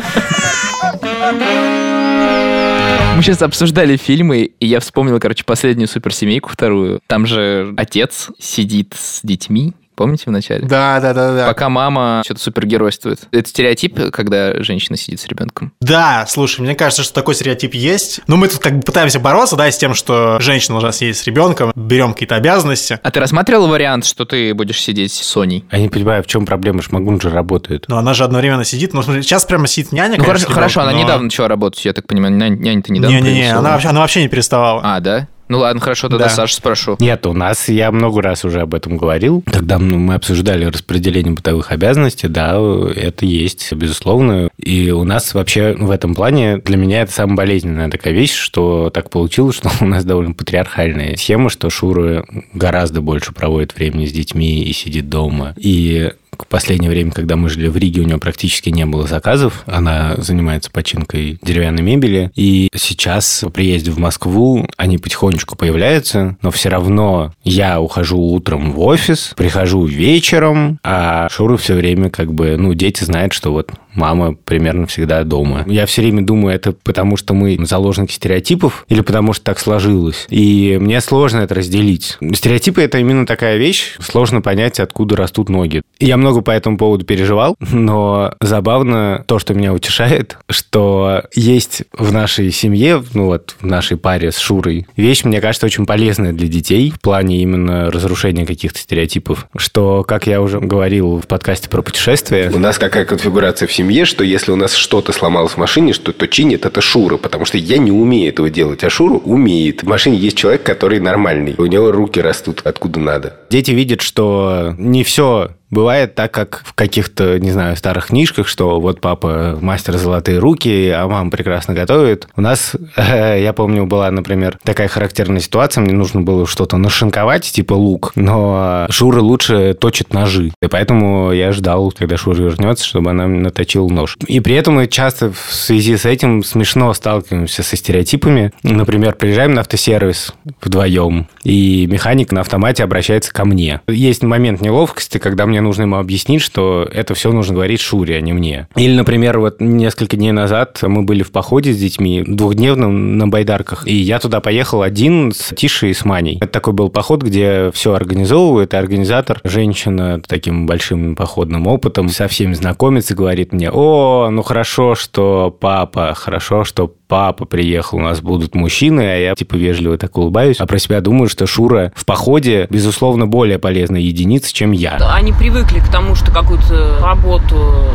Мы 3.15 3.23
сейчас 3.23 3.41
обсуждали 3.41 3.95
фильмы, 3.97 4.41
и 4.59 4.65
я 4.65 4.79
вспомнил, 4.81 5.19
короче, 5.19 5.43
последнюю 5.45 5.87
суперсемейку, 5.87 6.49
вторую. 6.49 6.99
Там 7.07 7.25
же 7.25 7.73
отец 7.77 8.29
сидит 8.39 8.93
с 8.97 9.21
детьми, 9.23 9.73
Помните 9.99 10.23
в 10.27 10.31
начале? 10.31 10.65
Да, 10.65 11.01
да, 11.01 11.13
да, 11.13 11.33
да. 11.35 11.47
Пока 11.47 11.67
мама 11.67 12.21
что-то 12.23 12.39
супергеройствует. 12.39 13.19
Это 13.33 13.49
стереотип, 13.49 13.99
когда 14.13 14.63
женщина 14.63 14.95
сидит 14.95 15.19
с 15.19 15.27
ребенком. 15.27 15.73
Да, 15.81 16.25
слушай, 16.25 16.61
мне 16.61 16.73
кажется, 16.73 17.03
что 17.03 17.13
такой 17.13 17.35
стереотип 17.35 17.73
есть. 17.73 18.21
Но 18.25 18.37
мы 18.37 18.47
тут 18.47 18.59
как 18.59 18.77
бы 18.77 18.81
пытаемся 18.81 19.19
бороться, 19.19 19.57
да, 19.57 19.69
с 19.69 19.77
тем, 19.77 19.93
что 19.93 20.39
женщина 20.39 20.75
должна 20.75 20.93
сидеть 20.93 21.17
с 21.17 21.25
ребенком, 21.25 21.73
берем 21.75 22.13
какие-то 22.13 22.35
обязанности. 22.35 22.97
А 23.03 23.11
ты 23.11 23.19
рассматривал 23.19 23.67
вариант, 23.67 24.05
что 24.05 24.23
ты 24.23 24.53
будешь 24.53 24.81
сидеть 24.81 25.11
с 25.11 25.21
Соней? 25.21 25.65
Я 25.69 25.79
не 25.79 25.89
понимаю, 25.89 26.23
в 26.23 26.27
чем 26.27 26.45
проблема, 26.45 26.81
Шмагун 26.81 27.19
же 27.19 27.29
работает. 27.29 27.83
Но 27.89 27.97
она 27.97 28.13
же 28.13 28.23
одновременно 28.23 28.63
сидит. 28.63 28.93
Ну, 28.93 29.03
смотри, 29.03 29.21
сейчас 29.21 29.43
прямо 29.43 29.67
сидит 29.67 29.91
няня, 29.91 30.15
Ну 30.17 30.23
конечно, 30.23 30.45
хорошо, 30.47 30.51
с 30.53 30.53
хорошо, 30.53 30.81
она 30.83 30.91
но- 30.93 31.03
недавно 31.03 31.23
начала 31.25 31.49
работать, 31.49 31.83
я 31.83 31.91
так 31.91 32.07
понимаю. 32.07 32.33
Няня-то 32.35 32.93
недавно 32.93 33.13
Не-не-не, 33.17 33.51
она 33.53 33.71
вообще, 33.71 33.89
она 33.89 33.99
вообще 33.99 34.21
не 34.21 34.29
переставала. 34.29 34.81
А, 34.81 35.01
да? 35.01 35.27
Ну 35.49 35.59
ладно, 35.59 35.81
хорошо, 35.81 36.09
тогда 36.09 36.25
Да. 36.25 36.29
Сашу 36.29 36.53
спрошу. 36.53 36.95
Нет, 36.99 37.25
у 37.25 37.33
нас, 37.33 37.69
я 37.69 37.91
много 37.91 38.21
раз 38.21 38.45
уже 38.45 38.61
об 38.61 38.75
этом 38.75 38.97
говорил, 38.97 39.43
когда 39.45 39.79
ну, 39.79 39.97
мы 39.97 40.13
обсуждали 40.13 40.65
распределение 40.65 41.33
бытовых 41.33 41.71
обязанностей, 41.71 42.27
да, 42.27 42.59
это 42.95 43.25
есть, 43.25 43.73
безусловно. 43.73 44.49
И 44.57 44.91
у 44.91 45.03
нас 45.03 45.33
вообще 45.33 45.73
в 45.73 45.89
этом 45.89 46.13
плане, 46.13 46.57
для 46.57 46.77
меня 46.77 47.01
это 47.01 47.11
самая 47.11 47.35
болезненная 47.35 47.89
такая 47.89 48.13
вещь, 48.13 48.33
что 48.33 48.91
так 48.91 49.09
получилось, 49.09 49.55
что 49.55 49.71
у 49.81 49.85
нас 49.85 50.05
довольно 50.05 50.33
патриархальная 50.33 51.15
схема, 51.15 51.49
что 51.49 51.69
Шура 51.71 52.25
гораздо 52.53 53.01
больше 53.01 53.33
проводит 53.33 53.75
времени 53.75 54.05
с 54.05 54.11
детьми 54.11 54.63
и 54.63 54.71
сидит 54.71 55.09
дома. 55.09 55.55
И 55.57 56.11
в 56.43 56.47
последнее 56.47 56.89
время, 56.89 57.11
когда 57.11 57.35
мы 57.35 57.49
жили 57.49 57.67
в 57.67 57.77
Риге, 57.77 58.01
у 58.01 58.05
нее 58.05 58.17
практически 58.17 58.69
не 58.69 58.85
было 58.85 59.07
заказов. 59.07 59.63
Она 59.65 60.15
занимается 60.17 60.71
починкой 60.71 61.39
деревянной 61.41 61.83
мебели. 61.83 62.31
И 62.35 62.69
сейчас 62.75 63.41
по 63.43 63.49
приезде 63.49 63.91
в 63.91 63.99
Москву 63.99 64.67
они 64.77 64.97
потихонечку 64.97 65.55
появляются, 65.55 66.37
но 66.41 66.51
все 66.51 66.69
равно 66.69 67.33
я 67.43 67.81
ухожу 67.81 68.19
утром 68.19 68.71
в 68.71 68.79
офис, 68.81 69.33
прихожу 69.35 69.85
вечером, 69.85 70.79
а 70.83 71.27
Шура 71.29 71.57
все 71.57 71.75
время 71.75 72.09
как 72.09 72.33
бы, 72.33 72.55
ну, 72.57 72.73
дети 72.73 73.03
знают, 73.03 73.33
что 73.33 73.51
вот 73.51 73.71
мама 73.99 74.33
примерно 74.33 74.87
всегда 74.87 75.23
дома. 75.23 75.63
Я 75.67 75.85
все 75.85 76.01
время 76.01 76.23
думаю, 76.23 76.55
это 76.55 76.71
потому 76.71 77.17
что 77.17 77.33
мы 77.33 77.57
заложники 77.65 78.13
стереотипов 78.13 78.85
или 78.87 79.01
потому 79.01 79.33
что 79.33 79.43
так 79.43 79.59
сложилось. 79.59 80.25
И 80.29 80.77
мне 80.79 81.01
сложно 81.01 81.39
это 81.39 81.55
разделить. 81.55 82.17
Стереотипы– 82.33 82.81
это 82.83 82.97
именно 82.97 83.25
такая 83.25 83.57
вещь, 83.57 83.97
сложно 83.99 84.41
понять, 84.41 84.79
откуда 84.79 85.17
растут 85.17 85.49
ноги. 85.49 85.81
Я 85.99 86.17
много 86.17 86.41
по 86.41 86.51
этому 86.51 86.77
поводу 86.77 87.05
переживал, 87.05 87.55
но 87.59 88.33
забавно 88.41 89.25
то, 89.27 89.37
что 89.37 89.53
меня 89.53 89.73
утешает, 89.73 90.37
что 90.49 91.23
есть 91.35 91.83
в 91.91 92.13
нашей 92.13 92.51
семье, 92.51 93.03
ну 93.13 93.25
вот 93.25 93.55
в 93.59 93.65
нашей 93.65 93.97
паре 93.97 94.31
с 94.31 94.37
Шурой, 94.37 94.87
вещь, 94.95 95.25
мне 95.25 95.41
кажется, 95.41 95.65
очень 95.65 95.85
полезная 95.85 96.31
для 96.31 96.47
детей 96.47 96.91
в 96.91 97.01
плане 97.01 97.41
именно 97.41 97.91
разрушения 97.91 98.45
каких-то 98.45 98.79
стереотипов, 98.79 99.47
что, 99.57 100.03
как 100.03 100.25
я 100.27 100.41
уже 100.41 100.59
говорил 100.59 101.17
в 101.19 101.27
подкасте 101.27 101.69
про 101.69 101.81
путешествия, 101.81 102.49
У 102.53 102.59
нас 102.59 102.77
какая 102.77 103.05
конфигурация 103.05 103.67
в 103.67 103.73
семье, 103.73 103.88
что 104.07 104.23
если 104.23 104.51
у 104.51 104.55
нас 104.55 104.73
что-то 104.73 105.11
сломалось 105.11 105.53
в 105.53 105.57
машине, 105.57 105.93
что 105.93 106.11
то 106.13 106.27
чинит 106.27 106.65
это 106.65 106.81
Шура, 106.81 107.17
потому 107.17 107.45
что 107.45 107.57
я 107.57 107.77
не 107.77 107.91
умею 107.91 108.29
этого 108.29 108.49
делать, 108.49 108.83
а 108.83 108.89
Шура 108.89 109.15
умеет. 109.15 109.83
В 109.83 109.87
машине 109.87 110.17
есть 110.17 110.37
человек, 110.37 110.63
который 110.63 110.99
нормальный. 110.99 111.55
У 111.57 111.65
него 111.65 111.91
руки 111.91 112.19
растут 112.21 112.61
откуда 112.63 112.99
надо. 112.99 113.37
Дети 113.49 113.71
видят, 113.71 114.01
что 114.01 114.73
не 114.77 115.03
все 115.03 115.51
бывает 115.69 116.15
так, 116.15 116.31
как 116.31 116.61
в 116.65 116.73
каких-то, 116.73 117.39
не 117.39 117.51
знаю, 117.51 117.75
старых 117.75 118.07
книжках, 118.07 118.47
что 118.47 118.79
вот 118.79 119.01
папа 119.01 119.57
мастер 119.61 119.97
золотые 119.97 120.39
руки, 120.39 120.89
а 120.89 121.07
мама 121.07 121.29
прекрасно 121.29 121.73
готовит. 121.73 122.27
У 122.35 122.41
нас, 122.41 122.75
я 122.97 123.53
помню, 123.53 123.85
была, 123.85 124.09
например, 124.11 124.57
такая 124.63 124.87
характерная 124.87 125.41
ситуация, 125.41 125.81
мне 125.81 125.93
нужно 125.93 126.21
было 126.21 126.45
что-то 126.47 126.77
нашинковать, 126.77 127.43
типа 127.43 127.73
лук, 127.73 128.11
но 128.15 128.87
Шура 128.89 129.21
лучше 129.21 129.73
точит 129.73 130.13
ножи. 130.13 130.51
И 130.61 130.67
поэтому 130.67 131.31
я 131.31 131.51
ждал, 131.51 131.91
когда 131.91 132.17
Шура 132.17 132.37
вернется, 132.37 132.85
чтобы 132.85 133.11
она 133.11 133.27
наточила 133.27 133.87
нож. 133.87 134.17
И 134.27 134.39
при 134.39 134.55
этом 134.55 134.75
мы 134.75 134.87
часто 134.87 135.31
в 135.31 135.53
связи 135.53 135.97
с 135.97 136.05
этим 136.05 136.43
смешно 136.43 136.93
сталкиваемся 136.93 137.63
со 137.63 137.75
стереотипами. 137.75 138.51
Например, 138.63 139.13
приезжаем 139.13 139.53
на 139.53 139.61
автосервис 139.61 140.33
вдвоем, 140.61 141.27
и 141.43 141.85
механик 141.87 142.31
на 142.31 142.41
автомате 142.41 142.83
обращается 142.83 143.33
ко 143.33 143.45
мне. 143.45 143.81
Есть 143.87 144.23
момент 144.23 144.61
неловкости, 144.61 145.17
когда 145.17 145.45
мне 145.45 145.58
нужно 145.61 145.83
ему 145.83 145.97
объяснить, 145.97 146.41
что 146.41 146.87
это 146.91 147.13
все 147.13 147.31
нужно 147.31 147.55
говорить 147.55 147.81
Шуре, 147.81 148.17
а 148.17 148.21
не 148.21 148.33
мне. 148.33 148.67
Или, 148.75 148.95
например, 148.95 149.39
вот 149.39 149.59
несколько 149.59 150.17
дней 150.17 150.31
назад 150.31 150.79
мы 150.81 151.03
были 151.03 151.23
в 151.23 151.31
походе 151.31 151.73
с 151.73 151.77
детьми, 151.77 152.23
двухдневном 152.25 153.17
на 153.17 153.27
байдарках, 153.27 153.87
и 153.87 153.95
я 153.95 154.19
туда 154.19 154.39
поехал 154.39 154.81
один 154.81 155.31
с 155.31 155.53
Тишей 155.55 155.91
и 155.91 155.93
с 155.93 156.05
Маней. 156.05 156.37
Это 156.37 156.51
такой 156.51 156.73
был 156.73 156.89
поход, 156.89 157.23
где 157.23 157.71
все 157.73 157.93
организовывает, 157.93 158.73
и 158.73 158.77
организатор, 158.77 159.39
женщина 159.43 160.21
таким 160.25 160.65
большим 160.65 161.15
походным 161.15 161.67
опытом, 161.67 162.09
со 162.09 162.27
всеми 162.27 162.53
знакомится, 162.53 163.15
говорит 163.15 163.53
мне, 163.53 163.69
о, 163.71 164.29
ну 164.31 164.41
хорошо, 164.43 164.95
что 164.95 165.55
папа, 165.59 166.13
хорошо, 166.15 166.63
что 166.63 166.93
папа 167.09 167.45
приехал, 167.45 167.97
у 167.97 168.01
нас 168.01 168.21
будут 168.21 168.55
мужчины, 168.55 169.01
а 169.01 169.15
я 169.17 169.35
типа 169.35 169.55
вежливо 169.55 169.97
так 169.97 170.15
улыбаюсь, 170.17 170.57
а 170.59 170.67
про 170.67 170.77
себя 170.77 171.01
думаю, 171.01 171.27
что 171.27 171.47
Шура 171.47 171.91
в 171.95 172.05
походе, 172.05 172.67
безусловно, 172.69 173.27
более 173.27 173.57
полезная 173.59 174.01
единица, 174.01 174.53
чем 174.53 174.71
я. 174.71 174.97
Они 175.13 175.33
привыкли 175.49 175.79
к 175.79 175.87
тому, 175.87 176.13
что 176.13 176.29
какую-то 176.29 176.99
работу 177.01 177.85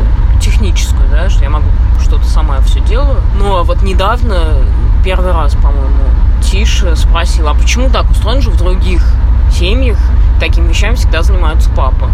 техническую, 0.41 1.09
да, 1.09 1.29
что 1.29 1.41
я 1.45 1.49
могу 1.49 1.67
что-то 2.01 2.25
сама 2.25 2.59
все 2.59 2.81
делаю. 2.81 3.21
Но 3.39 3.63
вот 3.63 3.81
недавно, 3.81 4.57
первый 5.05 5.31
раз, 5.31 5.55
по-моему, 5.55 6.03
Тиша 6.43 6.97
спросила, 6.97 7.51
а 7.51 7.53
почему 7.53 7.89
так 7.89 8.11
устроено, 8.11 8.41
что 8.41 8.51
в 8.51 8.57
других 8.57 9.01
семьях 9.49 9.97
такими 10.41 10.67
вещами 10.67 10.95
всегда 10.95 11.21
занимаются 11.21 11.69
папа? 11.69 12.09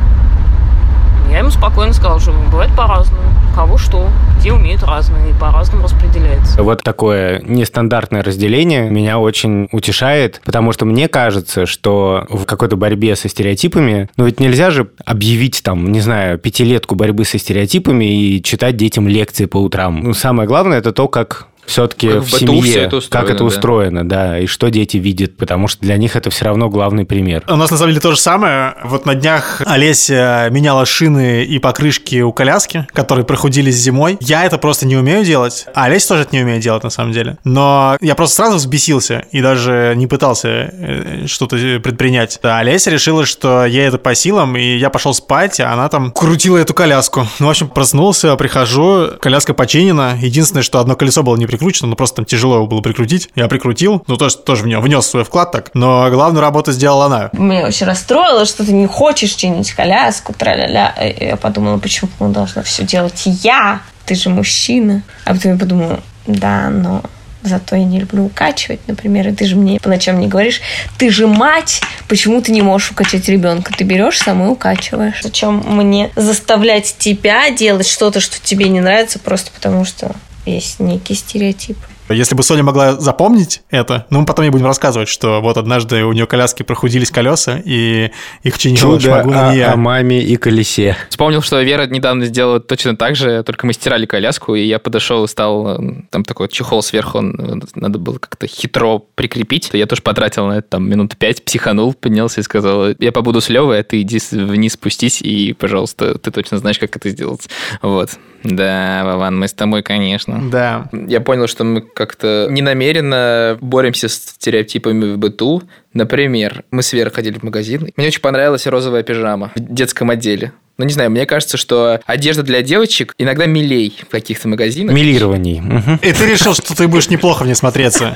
Я 1.29 1.39
ему 1.39 1.49
спокойно 1.49 1.93
сказала, 1.93 2.19
что 2.19 2.33
бывает 2.51 2.71
по-разному. 2.75 3.21
Кого 3.55 3.77
что, 3.77 4.07
где 4.39 4.53
умеют 4.53 4.83
разные, 4.83 5.31
и 5.31 5.33
по-разному 5.33 5.83
распределяется. 5.83 6.63
Вот 6.63 6.83
такое 6.83 7.41
нестандартное 7.41 8.23
разделение 8.23 8.89
меня 8.89 9.19
очень 9.19 9.67
утешает, 9.71 10.41
потому 10.45 10.71
что 10.71 10.85
мне 10.85 11.07
кажется, 11.07 11.65
что 11.65 12.25
в 12.29 12.45
какой-то 12.45 12.77
борьбе 12.77 13.15
со 13.15 13.27
стереотипами, 13.27 14.09
ну 14.15 14.25
ведь 14.25 14.39
нельзя 14.39 14.71
же 14.71 14.89
объявить 15.05 15.63
там, 15.63 15.91
не 15.91 15.99
знаю, 15.99 16.37
пятилетку 16.37 16.95
борьбы 16.95 17.25
со 17.25 17.37
стереотипами 17.37 18.05
и 18.05 18.41
читать 18.41 18.77
детям 18.77 19.07
лекции 19.07 19.45
по 19.45 19.57
утрам. 19.57 20.01
Ну, 20.01 20.13
самое 20.13 20.47
главное 20.47 20.77
это 20.77 20.93
то, 20.93 21.07
как 21.07 21.47
все-таки 21.71 22.09
Как 22.09 22.23
в 22.23 22.25
в 22.25 22.31
семье, 22.31 22.75
это 22.75 22.97
устроено, 22.97 23.25
как 23.25 23.33
это 23.33 23.39
да. 23.39 23.45
устроено, 23.45 24.07
да, 24.07 24.39
и 24.39 24.45
что 24.45 24.69
дети 24.69 24.97
видят, 24.97 25.37
потому 25.37 25.67
что 25.67 25.81
для 25.81 25.97
них 25.97 26.15
это 26.15 26.29
все 26.29 26.45
равно 26.45 26.69
главный 26.69 27.05
пример. 27.05 27.43
У 27.47 27.55
нас 27.55 27.71
на 27.71 27.77
самом 27.77 27.91
деле 27.91 28.01
то 28.01 28.11
же 28.11 28.19
самое. 28.19 28.75
Вот 28.83 29.05
на 29.05 29.15
днях 29.15 29.61
Олеся 29.65 30.49
меняла 30.51 30.85
шины 30.85 31.43
и 31.45 31.59
покрышки 31.59 32.21
у 32.21 32.33
коляски, 32.33 32.87
которые 32.93 33.25
прохудились 33.25 33.75
зимой. 33.75 34.17
Я 34.19 34.43
это 34.43 34.57
просто 34.57 34.85
не 34.85 34.97
умею 34.97 35.23
делать, 35.23 35.65
а 35.73 35.85
Олеся 35.85 36.09
тоже 36.09 36.23
это 36.23 36.35
не 36.35 36.41
умеет 36.43 36.61
делать 36.61 36.83
на 36.83 36.89
самом 36.89 37.13
деле. 37.13 37.37
Но 37.43 37.97
я 38.01 38.15
просто 38.15 38.35
сразу 38.35 38.57
взбесился 38.57 39.25
и 39.31 39.41
даже 39.41 39.93
не 39.95 40.07
пытался 40.07 40.49
э, 40.49 41.27
что-то 41.27 41.55
предпринять. 41.55 42.39
А 42.43 42.59
Олеся 42.59 42.91
решила, 42.91 43.25
что 43.25 43.65
ей 43.65 43.87
это 43.87 43.97
по 43.97 44.13
силам, 44.13 44.57
и 44.57 44.77
я 44.77 44.89
пошел 44.89 45.13
спать, 45.13 45.59
а 45.59 45.71
она 45.71 45.87
там 45.89 46.11
крутила 46.11 46.57
эту 46.57 46.73
коляску. 46.73 47.25
Ну, 47.39 47.47
в 47.47 47.49
общем, 47.49 47.69
проснулся, 47.69 48.35
прихожу, 48.35 49.11
коляска 49.21 49.53
починена. 49.53 50.17
Единственное, 50.19 50.63
что 50.63 50.79
одно 50.79 50.95
колесо 50.95 51.23
было 51.23 51.37
не 51.37 51.45
прикручено, 51.61 51.89
но 51.89 51.95
просто 51.95 52.17
там 52.17 52.25
тяжело 52.25 52.55
его 52.55 52.67
было 52.67 52.81
прикрутить. 52.81 53.29
Я 53.35 53.47
прикрутил, 53.47 54.03
ну, 54.07 54.17
тоже, 54.17 54.37
тоже 54.37 54.63
в 54.63 54.67
него 54.67 54.81
внес 54.81 55.05
свой 55.05 55.23
вклад 55.23 55.51
так. 55.51 55.69
Но 55.75 56.09
главную 56.09 56.41
работу 56.41 56.71
сделала 56.71 57.05
она. 57.05 57.29
Меня 57.33 57.67
очень 57.67 57.85
расстроило, 57.85 58.45
что 58.45 58.65
ты 58.65 58.73
не 58.73 58.87
хочешь 58.87 59.31
чинить 59.33 59.71
коляску, 59.71 60.33
тра-ля-ля. 60.33 60.89
И 60.99 61.25
Я 61.25 61.35
подумала, 61.37 61.77
почему 61.77 62.09
должна 62.19 62.63
все 62.63 62.83
делать 62.83 63.21
я? 63.25 63.81
Ты 64.07 64.15
же 64.15 64.29
мужчина. 64.29 65.03
А 65.23 65.35
потом 65.35 65.53
я 65.53 65.57
подумала, 65.59 65.99
да, 66.25 66.69
но 66.69 67.03
зато 67.43 67.75
я 67.75 67.83
не 67.83 67.99
люблю 67.99 68.25
укачивать, 68.25 68.79
например, 68.87 69.27
и 69.27 69.31
ты 69.31 69.45
же 69.45 69.55
мне 69.55 69.79
по 69.79 69.89
ночам 69.89 70.19
не 70.19 70.27
говоришь, 70.27 70.61
ты 70.97 71.09
же 71.11 71.27
мать, 71.27 71.81
почему 72.07 72.41
ты 72.41 72.51
не 72.51 72.61
можешь 72.61 72.91
укачать 72.91 73.27
ребенка? 73.29 73.71
Ты 73.75 73.83
берешь 73.83 74.19
сам 74.19 74.43
и 74.43 74.47
укачиваешь. 74.47 75.21
Зачем 75.21 75.63
мне 75.65 76.11
заставлять 76.15 76.95
тебя 76.97 77.51
делать 77.51 77.87
что-то, 77.87 78.19
что 78.19 78.39
тебе 78.41 78.67
не 78.69 78.79
нравится, 78.79 79.19
просто 79.19 79.51
потому 79.51 79.85
что 79.85 80.11
есть 80.45 80.79
некий 80.79 81.15
стереотип. 81.15 81.77
Если 82.11 82.35
бы 82.35 82.43
Соня 82.43 82.63
могла 82.63 82.93
запомнить 82.93 83.61
это, 83.69 84.05
ну, 84.09 84.21
мы 84.21 84.25
потом 84.25 84.45
ей 84.45 84.51
будем 84.51 84.65
рассказывать, 84.65 85.09
что 85.09 85.41
вот 85.41 85.57
однажды 85.57 86.03
у 86.03 86.13
нее 86.13 86.27
коляски 86.27 86.63
прохудились 86.63 87.11
колеса, 87.11 87.61
и 87.63 88.11
их 88.43 88.57
чинила 88.57 88.99
Чудо 88.99 89.23
не 89.23 89.33
о, 89.33 89.53
я. 89.53 89.73
о 89.73 89.75
маме 89.75 90.21
и 90.21 90.35
колесе. 90.35 90.97
Вспомнил, 91.09 91.41
что 91.41 91.61
Вера 91.61 91.87
недавно 91.87 92.25
сделала 92.25 92.59
точно 92.59 92.95
так 92.95 93.15
же, 93.15 93.43
только 93.43 93.65
мы 93.65 93.73
стирали 93.73 94.05
коляску, 94.05 94.55
и 94.55 94.63
я 94.63 94.79
подошел 94.79 95.23
и 95.23 95.27
стал... 95.27 95.79
Там 96.09 96.23
такой 96.23 96.49
чехол 96.49 96.81
сверху, 96.81 97.19
он, 97.19 97.35
э, 97.39 97.65
надо 97.75 97.99
было 97.99 98.17
как-то 98.17 98.47
хитро 98.47 98.99
прикрепить. 98.99 99.69
Я 99.73 99.85
тоже 99.85 100.01
потратил 100.01 100.47
на 100.47 100.53
это 100.59 100.69
там 100.69 100.89
минут 100.89 101.17
пять, 101.17 101.43
психанул, 101.43 101.93
поднялся 101.93 102.41
и 102.41 102.43
сказал, 102.43 102.89
я 102.99 103.11
побуду 103.11 103.41
с 103.41 103.49
Левой, 103.49 103.79
а 103.79 103.83
ты 103.83 104.01
иди 104.01 104.19
вниз 104.31 104.73
спустись, 104.73 105.21
и, 105.21 105.53
пожалуйста, 105.53 106.17
ты 106.17 106.31
точно 106.31 106.57
знаешь, 106.57 106.79
как 106.79 106.95
это 106.95 107.09
сделать. 107.09 107.49
Вот. 107.81 108.11
Да, 108.43 109.03
Вован, 109.05 109.39
мы 109.39 109.47
с 109.47 109.53
тобой, 109.53 109.83
конечно. 109.83 110.41
Да. 110.49 110.89
Я 110.91 111.21
понял, 111.21 111.47
что 111.47 111.63
мы 111.63 111.81
как-то 112.05 112.47
ненамеренно 112.49 113.59
боремся 113.61 114.09
с 114.09 114.13
стереотипами 114.13 115.13
в 115.13 115.17
быту. 115.19 115.61
Например, 115.93 116.63
мы 116.71 116.81
с 116.81 116.93
Верой 116.93 117.11
ходили 117.11 117.37
в 117.37 117.43
магазин. 117.43 117.89
Мне 117.95 118.07
очень 118.07 118.21
понравилась 118.21 118.65
розовая 118.65 119.03
пижама 119.03 119.51
в 119.55 119.59
детском 119.59 120.09
отделе. 120.09 120.51
Ну, 120.77 120.85
не 120.85 120.93
знаю, 120.93 121.11
мне 121.11 121.27
кажется, 121.27 121.57
что 121.57 121.99
одежда 122.07 122.41
для 122.41 122.63
девочек 122.63 123.13
иногда 123.19 123.45
милей 123.45 123.95
в 124.01 124.09
каких-то 124.09 124.47
магазинах. 124.47 124.95
Милирований. 124.95 125.61
И 126.01 126.11
ты 126.11 126.25
решил, 126.25 126.55
что 126.55 126.75
ты 126.75 126.87
будешь 126.87 127.09
неплохо 127.09 127.43
в 127.43 127.47
ней 127.47 127.53
смотреться. 127.53 128.15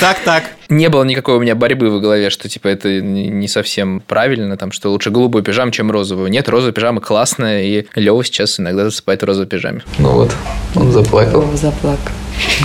Так, 0.00 0.18
так. 0.24 0.44
Не 0.70 0.88
было 0.88 1.04
никакой 1.04 1.36
у 1.36 1.40
меня 1.40 1.54
борьбы 1.54 1.90
в 1.90 2.00
голове, 2.00 2.30
что 2.30 2.48
типа 2.48 2.68
это 2.68 3.00
не 3.02 3.46
совсем 3.48 4.00
правильно, 4.00 4.56
там, 4.56 4.72
что 4.72 4.90
лучше 4.90 5.10
голубую 5.10 5.44
пижаму, 5.44 5.72
чем 5.72 5.90
розовую. 5.90 6.30
Нет, 6.30 6.48
розовая 6.48 6.72
пижама 6.72 7.02
классная, 7.02 7.62
и 7.62 7.86
Лева 7.94 8.24
сейчас 8.24 8.58
иногда 8.58 8.84
засыпает 8.84 9.20
в 9.20 9.26
розовой 9.26 9.46
пижаме. 9.46 9.82
Ну 9.98 10.10
вот, 10.12 10.34
он 10.74 10.90
заплакал. 10.90 11.42
Вова 11.42 11.56
заплакал. 11.56 12.12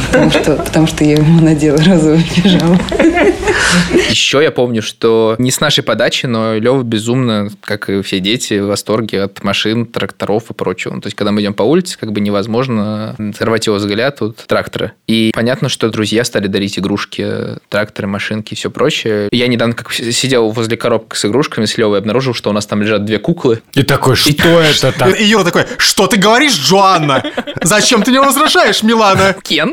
Потому 0.08 0.32
что, 0.32 0.56
потому 0.56 0.88
что 0.88 1.04
я 1.04 1.16
ему 1.16 1.42
надела 1.42 1.78
розовую 1.78 2.24
пижаму. 2.24 2.80
Еще 4.10 4.42
я 4.42 4.52
помню, 4.52 4.82
что 4.82 5.36
не 5.38 5.52
с 5.52 5.60
нашей 5.60 5.84
подачи, 5.84 6.26
но 6.26 6.56
Лева 6.56 6.84
безумно, 6.84 7.50
как 7.62 7.90
и 7.90 8.02
все 8.02 8.20
дети, 8.20 8.60
в 8.60 8.68
восторге 8.68 9.24
от 9.24 9.44
машин, 9.44 9.86
тракторов 9.86 10.50
и 10.50 10.54
прочего. 10.54 10.94
Ну, 10.94 11.02
То 11.02 11.08
есть, 11.08 11.16
когда 11.18 11.32
мы 11.32 11.42
идем 11.42 11.54
по 11.54 11.64
улице, 11.64 11.98
как 11.98 12.12
бы 12.12 12.22
невозможно 12.22 13.16
сорвать 13.38 13.68
его 13.68 13.78
взгляд 13.78 14.22
от 14.22 14.38
трактора. 14.38 14.94
И 15.08 15.32
понятно, 15.34 15.70
что 15.70 15.90
друзья 15.90 16.24
стали 16.24 16.48
дарить 16.48 16.80
игрушки, 16.80 17.28
тракторы, 17.70 18.08
машинки 18.08 18.54
и 18.54 18.56
все 18.56 18.70
прочее. 18.70 19.30
Я 19.32 19.48
недавно 19.48 19.74
как 19.74 19.92
сидел 19.94 20.52
возле 20.52 20.78
коробки 20.78 21.16
с 21.16 21.26
игрушками 21.26 21.66
с 21.66 21.78
Левой, 21.78 22.00
обнаружил, 22.00 22.34
что 22.34 22.50
у 22.50 22.54
нас 22.54 22.66
там 22.66 22.82
лежат 22.82 23.06
две 23.06 23.20
куклы. 23.20 23.62
И 23.74 23.84
такой, 23.84 24.16
что 24.16 24.32
это 24.62 24.92
так? 24.92 25.20
И 25.20 25.24
Юра 25.24 25.44
такой, 25.44 25.66
что 25.78 26.08
ты 26.08 26.18
говоришь, 26.18 26.54
Джоанна? 26.54 27.24
Зачем 27.62 28.04
ты 28.04 28.12
не 28.12 28.20
возражаешь, 28.20 28.84
Милана? 28.84 29.36
Кен, 29.42 29.65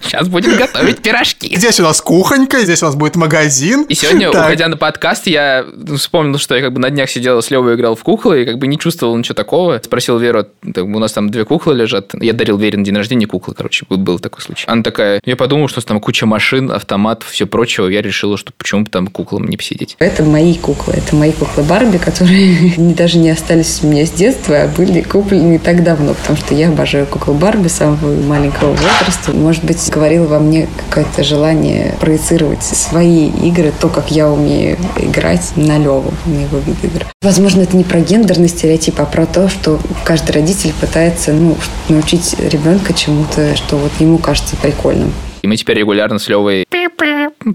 сейчас 0.00 0.28
будем 0.28 0.56
готовить 0.56 1.02
пирожки. 1.02 1.54
Здесь 1.56 1.80
у 1.80 1.82
нас 1.82 2.00
кухонька, 2.00 2.60
здесь 2.60 2.82
у 2.82 2.86
нас 2.86 2.94
будет 2.94 3.16
магазин. 3.16 3.82
И 3.88 3.94
сегодня, 3.94 4.30
Так. 4.30 4.44
уходя 4.46 4.68
на 4.68 4.76
подкаст, 4.76 5.26
я 5.26 5.64
вспомнил, 5.96 6.38
что 6.38 6.54
я 6.54 6.62
как 6.62 6.72
бы 6.72 6.80
на 6.80 6.90
днях 6.90 7.10
сидел 7.10 7.42
с 7.42 7.50
Левой 7.50 7.74
играл 7.74 7.96
в 7.96 8.02
куклы, 8.02 8.42
и 8.42 8.44
как 8.44 8.58
бы 8.58 8.66
не 8.66 8.78
чувствовал 8.78 9.16
ничего 9.16 9.34
такого. 9.34 9.80
Спросил 9.84 10.18
Веру, 10.18 10.46
так, 10.74 10.84
у 10.84 10.98
нас 10.98 11.12
там 11.12 11.30
две 11.30 11.44
куклы 11.44 11.74
лежат. 11.74 12.12
Я 12.20 12.32
дарил 12.32 12.56
Вере 12.58 12.78
на 12.78 12.84
день 12.84 12.96
рождения 12.96 13.26
куклы, 13.26 13.54
короче, 13.54 13.84
был 13.88 14.18
такой 14.18 14.42
случай. 14.42 14.64
Она 14.68 14.82
такая, 14.82 15.20
я 15.24 15.36
подумал, 15.36 15.68
что 15.68 15.80
там 15.80 16.00
куча 16.00 16.24
машин, 16.26 16.70
автоматов, 16.70 17.28
все 17.30 17.46
прочего. 17.46 17.88
Я 17.88 18.02
решила, 18.02 18.36
что 18.38 18.52
почему 18.56 18.82
бы 18.84 18.90
там 18.90 19.08
куклам 19.08 19.46
не 19.46 19.56
посидеть. 19.56 19.96
Это 19.98 20.22
мои 20.22 20.54
куклы. 20.54 20.94
Это 20.94 21.16
мои 21.16 21.32
куклы 21.32 21.62
Барби, 21.64 21.98
которые 21.98 22.74
не- 22.76 22.94
даже 22.94 23.18
не 23.18 23.30
остались 23.30 23.80
у 23.82 23.88
меня 23.88 24.06
с 24.06 24.10
детства, 24.10 24.62
а 24.62 24.68
были 24.68 25.00
куплены 25.02 25.42
не 25.52 25.58
так 25.58 25.82
давно, 25.82 26.14
потому 26.14 26.38
что 26.38 26.54
я 26.54 26.68
обожаю 26.68 27.06
кукол 27.06 27.34
Барби 27.34 27.68
с 27.68 27.72
самого 27.74 28.14
маленького 28.22 28.70
возраста. 28.70 29.25
Может 29.28 29.64
быть, 29.64 29.90
говорило 29.90 30.26
во 30.26 30.38
мне 30.38 30.68
какое-то 30.88 31.24
желание 31.24 31.94
проецировать 32.00 32.62
свои 32.62 33.28
игры, 33.28 33.72
то, 33.78 33.88
как 33.88 34.10
я 34.10 34.28
умею 34.28 34.78
играть 34.96 35.52
на 35.56 35.78
Леву, 35.78 36.12
на 36.26 36.40
его 36.40 36.58
вид 36.58 36.76
игр. 36.82 37.06
Возможно, 37.22 37.62
это 37.62 37.76
не 37.76 37.84
про 37.84 38.00
гендерный 38.00 38.48
стереотип, 38.48 39.00
а 39.00 39.04
про 39.04 39.26
то, 39.26 39.48
что 39.48 39.80
каждый 40.04 40.32
родитель 40.32 40.72
пытается 40.80 41.32
ну, 41.32 41.56
научить 41.88 42.36
ребенка 42.38 42.92
чему-то, 42.94 43.56
что 43.56 43.76
вот 43.76 43.92
ему 43.98 44.18
кажется 44.18 44.56
прикольным. 44.56 45.12
И 45.42 45.46
мы 45.46 45.56
теперь 45.56 45.78
регулярно 45.78 46.18
с 46.18 46.28
Левой 46.28 46.66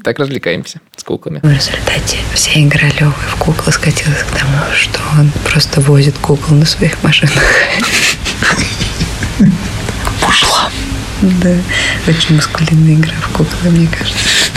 так 0.03 0.19
развлекаемся 0.19 0.79
с 0.95 1.03
куклами. 1.03 1.39
В 1.43 1.51
результате 1.51 2.17
вся 2.33 2.61
игра 2.61 2.87
Левы 2.99 3.13
в 3.29 3.35
куклы 3.37 3.71
скатилась 3.71 4.23
к 4.23 4.37
тому, 4.37 4.57
что 4.73 4.99
он 5.19 5.31
просто 5.49 5.81
возит 5.81 6.17
кукол 6.17 6.55
на 6.55 6.65
своих 6.65 7.01
машинах. 7.03 7.33
Пошла. 10.21 10.50
Да, 11.21 11.55
очень 12.07 12.35
маскулинная 12.35 12.95
игра 12.95 13.13
в 13.21 13.29
куклы, 13.29 13.69
мне 13.69 13.87
кажется. 13.87 14.51